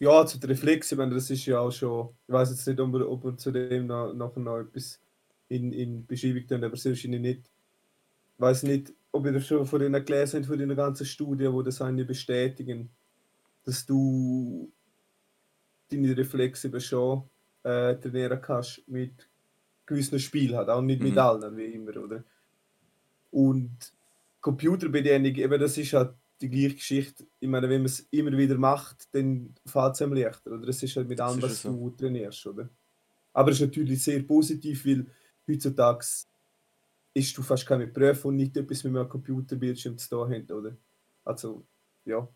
Ja, 0.00 0.26
zu 0.26 0.38
der 0.40 0.50
Reflex, 0.50 0.90
ich 0.90 0.98
meine, 0.98 1.14
das 1.14 1.30
ist 1.30 1.46
ja 1.46 1.60
auch 1.60 1.70
schon, 1.70 2.08
ich 2.26 2.34
weiß 2.34 2.50
jetzt 2.50 2.66
nicht, 2.66 2.80
ob 2.80 2.92
wir, 2.92 3.08
ob 3.08 3.22
wir 3.24 3.36
zu 3.36 3.52
dem 3.52 3.86
noch, 3.86 4.12
nachher 4.12 4.40
noch 4.40 4.58
etwas 4.58 5.00
in, 5.48 5.72
in 5.72 6.04
Beschreibung 6.06 6.46
tun, 6.48 6.64
aber 6.64 6.76
sehr 6.76 6.90
wahrscheinlich 6.92 7.20
nicht. 7.20 7.55
Ich 8.36 8.40
weiß 8.40 8.64
nicht, 8.64 8.92
ob 9.12 9.24
ihr 9.26 9.32
das 9.32 9.46
schon 9.46 9.66
von 9.66 9.80
denen 9.80 10.04
gelesen 10.04 10.38
habt, 10.38 10.46
von 10.46 10.58
den 10.58 10.76
ganzen 10.76 11.06
Studien, 11.06 11.52
wo 11.52 11.62
das 11.62 11.80
eine 11.80 12.04
bestätigen, 12.04 12.90
dass 13.64 13.86
du 13.86 14.70
deine 15.90 16.16
Reflexe 16.16 16.80
schon 16.80 17.24
äh, 17.62 17.96
trainieren 17.96 18.40
kannst 18.40 18.86
mit 18.86 19.28
gewissen 19.86 20.18
Spielen, 20.18 20.56
halt, 20.56 20.68
auch 20.68 20.82
nicht 20.82 21.00
mhm. 21.00 21.08
mit 21.08 21.18
allen, 21.18 21.56
wie 21.56 21.64
immer, 21.64 21.96
oder? 21.96 22.24
Und 23.30 23.92
Computerbedienung, 24.40 25.34
eben 25.34 25.60
das 25.60 25.78
ist 25.78 25.92
halt 25.92 26.14
die 26.40 26.50
gleiche 26.50 26.76
Geschichte. 26.76 27.26
Ich 27.40 27.48
meine, 27.48 27.68
wenn 27.68 27.80
man 27.80 27.86
es 27.86 28.00
immer 28.10 28.32
wieder 28.36 28.56
macht, 28.58 29.08
dann 29.14 29.54
fällt 29.64 29.94
es 29.94 30.02
einem 30.02 30.12
leichter. 30.12 30.52
Oder 30.52 30.68
es 30.68 30.82
ist 30.82 30.96
halt 30.96 31.08
mit 31.08 31.20
allem, 31.20 31.40
was 31.40 31.62
so. 31.62 31.70
du 31.70 31.90
trainierst, 31.90 32.46
oder? 32.46 32.68
Aber 33.32 33.50
es 33.50 33.60
ist 33.60 33.66
natürlich 33.66 34.02
sehr 34.02 34.22
positiv, 34.22 34.86
weil 34.86 35.06
heutzutage 35.48 36.04
ist 37.16 37.36
du 37.38 37.42
fast 37.42 37.66
keine 37.66 37.86
Prüfung 37.86 38.30
und 38.30 38.36
nicht 38.36 38.56
etwas 38.56 38.84
mit 38.84 38.94
einem 38.94 39.08
Computerbildschirm 39.08 39.96
zu 39.96 40.08
tun 40.10 40.30
haben, 40.32 40.50
oder? 40.50 40.76
Also, 41.24 41.66
ja. 42.04 42.28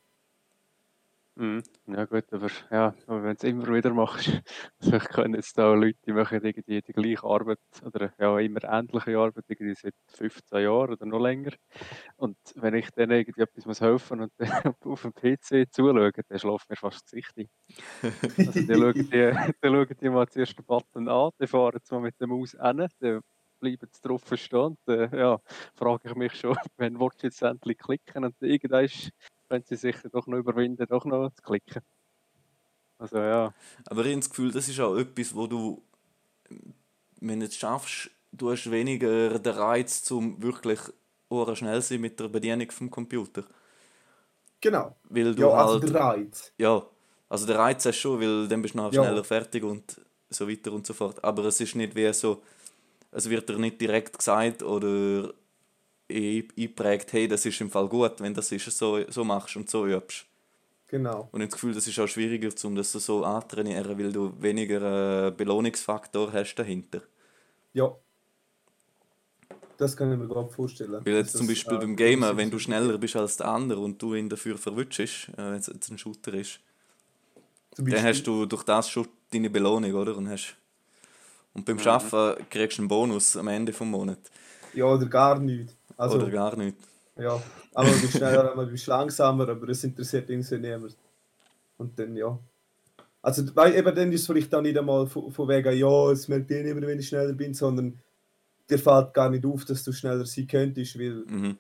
Mhm. 1.37 1.63
Ja 1.87 2.05
gut, 2.07 2.25
aber 2.33 2.49
ja, 2.71 2.95
wenn 3.07 3.23
du 3.23 3.31
es 3.31 3.45
immer 3.45 3.69
wieder 3.69 3.95
machst, 3.95 4.43
vielleicht 4.81 5.09
können 5.11 5.35
jetzt 5.35 5.57
da 5.57 5.73
Leute, 5.73 5.99
die 6.07 6.13
machen 6.13 6.43
irgendwie 6.43 6.83
die 6.83 6.93
gleiche 6.93 7.25
Arbeit 7.25 7.59
oder 7.83 8.13
ja 8.19 8.39
immer 8.39 8.65
ähnliche 8.65 9.17
Arbeit 9.19 9.45
irgendwie 9.49 9.75
seit 9.75 9.95
15 10.09 10.63
Jahren 10.63 10.93
oder 10.93 11.07
noch 11.07 11.21
länger. 11.21 11.53
Und 12.17 12.37
wenn 12.57 12.75
ich 12.75 12.91
dann 12.91 13.11
irgendwie 13.11 13.43
etwas 13.43 13.67
muss 13.67 13.81
helfen 13.81 14.23
und 14.23 14.33
auf 14.85 15.03
dem 15.03 15.15
PC 15.15 15.73
zuschaue, 15.73 16.13
dann 16.13 16.39
schläft 16.39 16.69
mir 16.71 16.77
fast 16.77 17.05
das 17.05 17.11
Gesicht. 17.13 17.51
Also 18.47 18.63
dann 18.63 18.79
schauen 18.81 18.95
die, 18.95 19.33
dann 19.61 19.75
schauen 19.75 19.97
die 20.01 20.11
mal 20.11 20.29
zuerst 20.29 20.59
den 20.59 20.65
Button 20.65 21.09
an, 21.09 21.31
dann 21.39 21.49
fahren 21.49 21.81
sie 21.83 21.95
mal 21.95 22.01
mit 22.03 22.21
der 22.21 22.27
Maus 22.27 22.53
hin, 22.53 22.89
dann 23.01 23.21
bleiben 23.61 23.89
sie 23.93 24.03
drauf 24.03 24.23
stehen. 24.35 24.77
Dann 24.87 25.13
ja, 25.13 25.41
frage 25.75 26.09
ich 26.09 26.15
mich 26.15 26.35
schon, 26.35 26.57
wenn 26.77 26.99
willst 26.99 27.23
du 27.23 27.27
jetzt 27.27 27.43
endlich 27.43 27.79
klicken 27.79 28.25
und 28.25 28.35
irgendwann 28.41 28.89
können 29.49 29.65
sie 29.67 29.77
sich 29.77 29.97
doch 30.13 30.27
noch 30.27 30.39
überwinden, 30.39 30.87
doch 30.89 31.05
noch 31.05 31.31
zu 31.31 31.43
klicken. 31.43 31.83
Also 32.99 33.19
ja. 33.19 33.55
Aber 33.87 34.05
ich 34.05 34.11
habe 34.11 34.21
das 34.21 34.31
Gefühl, 34.31 34.53
das 34.53 34.69
ist 34.69 34.81
auch 34.81 34.97
etwas, 34.97 35.35
wo 35.35 35.47
du, 35.47 35.83
wenn 37.21 37.41
du 37.41 37.47
es 37.47 37.57
schaffst, 37.57 38.11
du 38.33 38.51
hast 38.51 38.71
weniger 38.71 39.39
den 39.39 39.55
Reiz, 39.55 40.03
zum 40.03 40.43
wirklich 40.43 40.81
schnell 41.55 41.81
sein 41.81 42.01
mit 42.01 42.19
der 42.21 42.29
Bedienung 42.29 42.71
vom 42.71 42.91
Computer. 42.91 43.45
Genau. 44.61 44.97
Weil 45.05 45.35
du 45.35 45.43
ja, 45.43 45.49
also 45.49 45.81
halt, 45.81 45.95
der 45.95 46.01
Reiz. 46.01 46.53
Ja, 46.59 46.87
also 47.29 47.47
der 47.47 47.59
Reiz 47.59 47.87
hast 47.87 47.97
du 47.97 48.01
schon, 48.01 48.21
weil 48.21 48.49
dann 48.49 48.61
bist 48.61 48.75
du 48.75 48.79
nachher 48.79 48.95
ja. 48.95 49.05
schneller 49.05 49.25
fertig 49.25 49.63
und 49.63 50.01
so 50.29 50.49
weiter 50.49 50.73
und 50.73 50.87
so 50.87 50.93
fort. 50.93 51.23
Aber 51.25 51.45
es 51.45 51.61
ist 51.61 51.75
nicht 51.75 51.95
wie 51.95 52.13
so, 52.13 52.43
es 53.13 53.29
wird 53.29 53.49
dir 53.49 53.59
nicht 53.59 53.81
direkt 53.81 54.19
gesagt 54.19 54.63
oder 54.63 55.33
eingeprägt, 56.11 57.13
hey, 57.13 57.29
das 57.29 57.47
ist 57.47 57.61
im 57.61 57.71
Fall 57.71 57.89
gut, 57.89 58.21
wenn 58.21 58.35
das 58.35 58.51
ist, 58.53 58.67
so, 58.77 59.01
so 59.09 59.25
machst 59.25 59.57
und 59.57 59.71
so 59.71 59.87
übst. 59.87 60.27
Genau. 60.89 61.29
Und 61.31 61.41
ich 61.41 61.45
habe 61.45 61.47
das 61.47 61.53
Gefühl, 61.53 61.75
das 61.75 61.87
ist 61.87 61.99
auch 62.01 62.09
schwieriger, 62.09 62.49
um 62.65 62.75
das 62.75 62.91
so 62.93 63.25
anzutrainieren, 63.25 63.97
weil 63.97 64.13
du 64.13 64.33
weniger 64.41 65.29
äh, 65.29 65.31
Belohnungsfaktor 65.31 66.33
hast 66.33 66.57
dahinter. 66.57 67.03
Ja. 67.73 67.95
Das 69.79 69.97
kann 69.97 70.13
ich 70.13 70.19
mir 70.19 70.27
gerade 70.27 70.49
vorstellen. 70.49 71.01
Weil 71.05 71.15
jetzt 71.15 71.37
zum 71.37 71.47
Beispiel 71.47 71.77
äh, 71.77 71.81
beim 71.81 71.97
Gamer, 71.97 72.37
wenn 72.37 72.51
du 72.51 72.59
schneller 72.59 72.99
bist 72.99 73.17
als 73.17 73.37
der 73.37 73.47
andere 73.47 73.81
und 73.81 74.03
du 74.03 74.15
ihn 74.15 74.29
dafür 74.29 74.59
verwutschst, 74.59 75.29
äh, 75.29 75.37
wenn 75.37 75.55
es 75.55 75.69
jetzt 75.69 75.91
ein 75.91 75.97
Shooter 75.97 76.35
ist, 76.35 76.61
dann 77.77 78.03
hast 78.03 78.25
du 78.25 78.47
durch 78.47 78.65
das 78.65 78.91
schon 78.91 79.09
deine 79.33 79.49
Belohnung, 79.49 79.95
oder? 79.95 80.17
Und, 80.17 80.29
hast 80.29 80.57
und 81.55 81.65
beim 81.65 81.77
mhm. 81.77 81.87
Arbeiten 81.87 82.47
kriegst 82.49 82.79
du 82.79 82.83
einen 82.83 82.89
Bonus 82.89 83.37
am 83.37 83.49
Ende 83.49 83.73
des 83.73 83.81
Monats. 83.81 84.31
Ja, 84.73 84.85
oder 84.85 85.07
gar 85.07 85.39
nichts. 85.39 85.75
Also, 85.97 86.17
Oder 86.17 86.31
gar 86.31 86.57
nicht. 86.57 86.79
Ja, 87.19 87.43
aber 87.75 87.89
du 87.91 88.01
bist 88.01 88.17
schneller, 88.17 88.55
man 88.55 88.71
bist 88.71 88.87
langsamer, 88.87 89.47
aber 89.51 89.69
es 89.69 89.85
interessiert 89.85 90.31
irgendwie 90.31 90.57
niemand. 90.57 90.97
Und 91.77 91.99
dann, 91.99 92.17
ja. 92.17 92.39
Also, 93.21 93.55
weil 93.55 93.75
eben 93.75 93.95
dann 93.95 94.11
ist 94.11 94.23
es 94.23 94.27
vielleicht 94.27 94.55
auch 94.55 94.63
nicht 94.63 94.79
einmal 94.79 95.07
von, 95.07 95.31
von 95.31 95.47
wegen, 95.49 95.77
ja, 95.77 96.11
es 96.11 96.27
merkt 96.29 96.51
eh 96.53 96.63
nicht 96.63 96.75
mehr, 96.75 96.89
wenn 96.89 96.99
ich 96.99 97.09
schneller 97.09 97.35
bin, 97.35 97.53
sondern 97.53 98.01
dir 98.71 98.79
fällt 98.79 99.13
gar 99.13 99.29
nicht 99.29 99.45
auf, 99.45 99.67
dass 99.67 99.85
du 99.85 99.93
schneller 99.93 100.25
sein 100.25 100.47
könntest, 100.47 100.99
weil 100.99 101.23
mhm. 101.27 101.59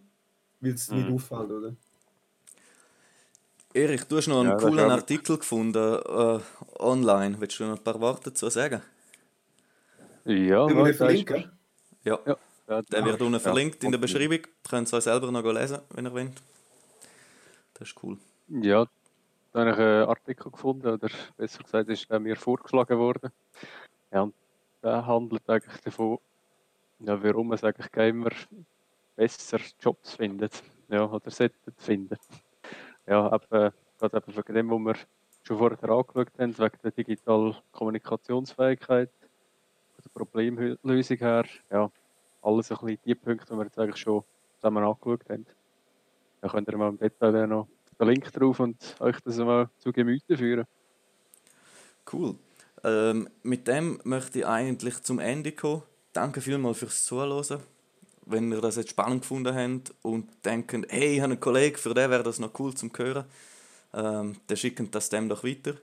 es 0.62 0.90
mhm. 0.90 0.96
nicht 0.96 1.12
auffällt, 1.12 1.50
oder? 1.50 1.74
Erich, 3.74 4.04
du 4.04 4.16
hast 4.16 4.28
noch 4.28 4.40
einen 4.40 4.50
ja, 4.50 4.56
coolen 4.56 4.90
Artikel 4.90 5.36
gefunden 5.36 6.00
äh, 6.02 6.40
online. 6.78 7.36
Willst 7.38 7.60
du 7.60 7.64
noch 7.64 7.76
ein 7.76 7.84
paar 7.84 8.00
Worte 8.00 8.30
dazu 8.30 8.48
sagen? 8.48 8.80
Ja, 10.24 10.68
wir 10.68 10.94
verlinken. 10.94 11.50
Ja. 12.04 12.18
ja. 12.26 12.36
Ja, 12.70 12.82
der 12.82 13.04
wird 13.04 13.20
unten 13.20 13.40
verlinkt 13.40 13.82
in 13.82 13.90
der 13.90 13.98
Beschreibung. 13.98 14.38
Könnt 14.68 14.92
ihr 14.92 14.96
euch 14.96 15.02
selber 15.02 15.32
noch 15.32 15.42
lesen, 15.42 15.80
wenn 15.90 16.06
ihr 16.06 16.12
wollt. 16.12 16.40
Das 17.74 17.88
ist 17.88 17.96
cool. 18.04 18.16
Ja, 18.46 18.86
da 19.52 19.60
habe 19.60 19.70
ich 19.70 19.78
einen 19.78 20.08
Artikel 20.08 20.52
gefunden, 20.52 20.86
oder 20.86 21.08
besser 21.36 21.64
gesagt, 21.64 21.88
ist 21.88 22.08
der 22.08 22.20
mir 22.20 22.36
vorgeschlagen 22.36 22.96
worden. 22.96 23.32
Ja, 24.12 24.22
und 24.22 24.34
der 24.84 25.04
handelt 25.04 25.50
eigentlich 25.50 25.80
davon, 25.80 26.18
ja, 27.00 27.20
warum 27.20 27.48
man 27.48 27.58
eigentlich 27.58 27.90
Gamer 27.90 28.30
besser 29.16 29.58
Jobs 29.80 30.14
findet. 30.14 30.62
Ja, 30.88 31.10
oder 31.10 31.28
sollten 31.28 31.74
finden. 31.76 32.18
Ja, 33.08 33.34
eben, 33.34 33.72
gerade 33.98 34.16
eben 34.16 34.36
wegen 34.36 34.54
dem, 34.54 34.70
was 34.70 34.96
wir 34.96 35.06
schon 35.42 35.58
vorher 35.58 35.90
angeschaut 35.90 36.38
haben, 36.38 36.56
wegen 36.56 36.78
der 36.84 36.90
digitalen 36.92 37.56
Kommunikationsfähigkeit, 37.72 39.10
der 40.14 40.24
Problemlösung 40.24 41.18
her, 41.18 41.44
ja, 41.70 41.90
alles 42.42 42.70
ein 42.70 42.78
bisschen 42.78 42.98
die 43.04 43.14
Punkte, 43.14 43.46
die 43.50 43.58
wir 43.58 43.64
jetzt 43.64 43.78
eigentlich 43.78 43.96
schon 43.96 44.24
zusammen 44.56 44.84
angeschaut 44.84 45.28
haben. 45.28 45.46
Da 46.40 46.48
könnt 46.48 46.68
ihr 46.68 46.76
mal 46.76 46.88
im 46.88 46.98
Detail 46.98 47.46
noch 47.46 47.68
den 47.98 48.08
Link 48.08 48.32
drauf 48.32 48.60
und 48.60 48.96
euch 49.00 49.20
das 49.20 49.36
mal 49.36 49.68
zu 49.78 49.92
Gemüte 49.92 50.36
führen. 50.36 50.66
Cool. 52.10 52.36
Ähm, 52.82 53.28
mit 53.42 53.68
dem 53.68 54.00
möchte 54.04 54.40
ich 54.40 54.46
eigentlich 54.46 55.02
zum 55.02 55.18
Ende 55.18 55.52
kommen. 55.52 55.82
Danke 56.12 56.40
vielmals 56.40 56.78
fürs 56.78 57.04
Zuhören. 57.04 57.60
Wenn 58.24 58.52
ihr 58.52 58.60
das 58.60 58.76
jetzt 58.76 58.90
spannend 58.90 59.22
gefunden 59.22 59.54
habt 59.54 59.94
und 60.02 60.28
denkt, 60.44 60.86
hey, 60.88 61.14
ich 61.14 61.20
habe 61.20 61.32
einen 61.32 61.40
Kollegen, 61.40 61.76
für 61.76 61.94
den 61.94 62.10
wäre 62.10 62.22
das 62.22 62.38
noch 62.38 62.58
cool 62.58 62.74
zum 62.74 62.90
Hören, 62.96 63.24
ähm, 63.92 64.36
dann 64.46 64.56
schickt 64.56 64.94
das 64.94 65.08
dem 65.08 65.28
doch 65.28 65.44
weiter. 65.44 65.74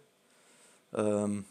Ähm, 0.93 1.45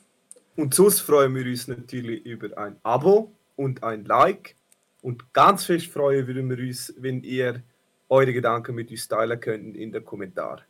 und 0.57 0.75
sonst 0.75 1.01
freuen 1.01 1.35
wir 1.35 1.45
uns 1.45 1.69
natürlich 1.69 2.25
über 2.25 2.57
ein 2.59 2.77
Abo 2.83 3.33
und 3.57 3.83
ein 3.83 4.05
Like. 4.05 4.57
Und 5.03 5.33
ganz 5.33 5.65
fest 5.65 5.87
freuen 5.87 6.27
würden 6.27 6.49
wir 6.51 6.59
uns, 6.59 6.93
wenn 6.99 7.23
ihr 7.23 7.63
eure 8.09 8.33
Gedanken 8.33 8.75
mit 8.75 8.91
uns 8.91 9.07
teilen 9.09 9.39
könnt 9.41 9.77
in 9.77 9.93
den 9.93 10.05
Kommentaren. 10.05 10.63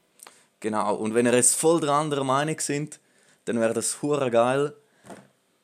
Genau, 0.61 0.95
und 0.97 1.15
wenn 1.15 1.27
ihr 1.27 1.35
jetzt 1.35 1.57
voll 1.57 1.81
der 1.81 1.91
anderen 1.91 2.27
Meinung 2.27 2.59
sind, 2.61 2.99
dann 3.45 3.61
wäre 3.61 3.75
das 3.75 4.03
hure 4.03 4.31
geil, 4.31 4.75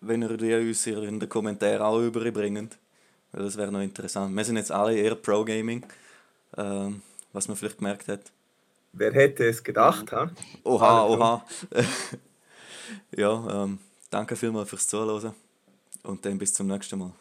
wenn 0.00 0.22
ihr 0.22 0.36
die 0.36 0.54
uns 0.54 0.86
in 0.86 1.18
den 1.18 1.28
Kommentaren 1.28 1.82
auch 1.82 2.00
überbringt. 2.00 2.78
Weil 3.32 3.44
das 3.44 3.56
wäre 3.56 3.72
noch 3.72 3.80
interessant. 3.80 4.36
Wir 4.36 4.44
sind 4.44 4.56
jetzt 4.56 4.70
alle 4.70 4.94
eher 4.94 5.14
Pro-Gaming, 5.14 5.84
ähm, 6.58 7.02
was 7.32 7.48
man 7.48 7.56
vielleicht 7.56 7.78
gemerkt 7.78 8.08
hat. 8.08 8.20
Wer 8.92 9.12
hätte 9.12 9.46
es 9.46 9.64
gedacht, 9.64 10.12
ha? 10.12 10.30
Oha, 10.64 11.06
oha. 11.06 11.46
ja, 13.16 13.64
ähm, 13.64 13.78
danke 14.12 14.36
vielmals 14.36 14.68
fürs 14.68 14.86
Zuhören 14.86 15.34
und 16.02 16.24
dann 16.24 16.38
bis 16.38 16.52
zum 16.52 16.66
nächsten 16.66 16.98
Mal. 16.98 17.12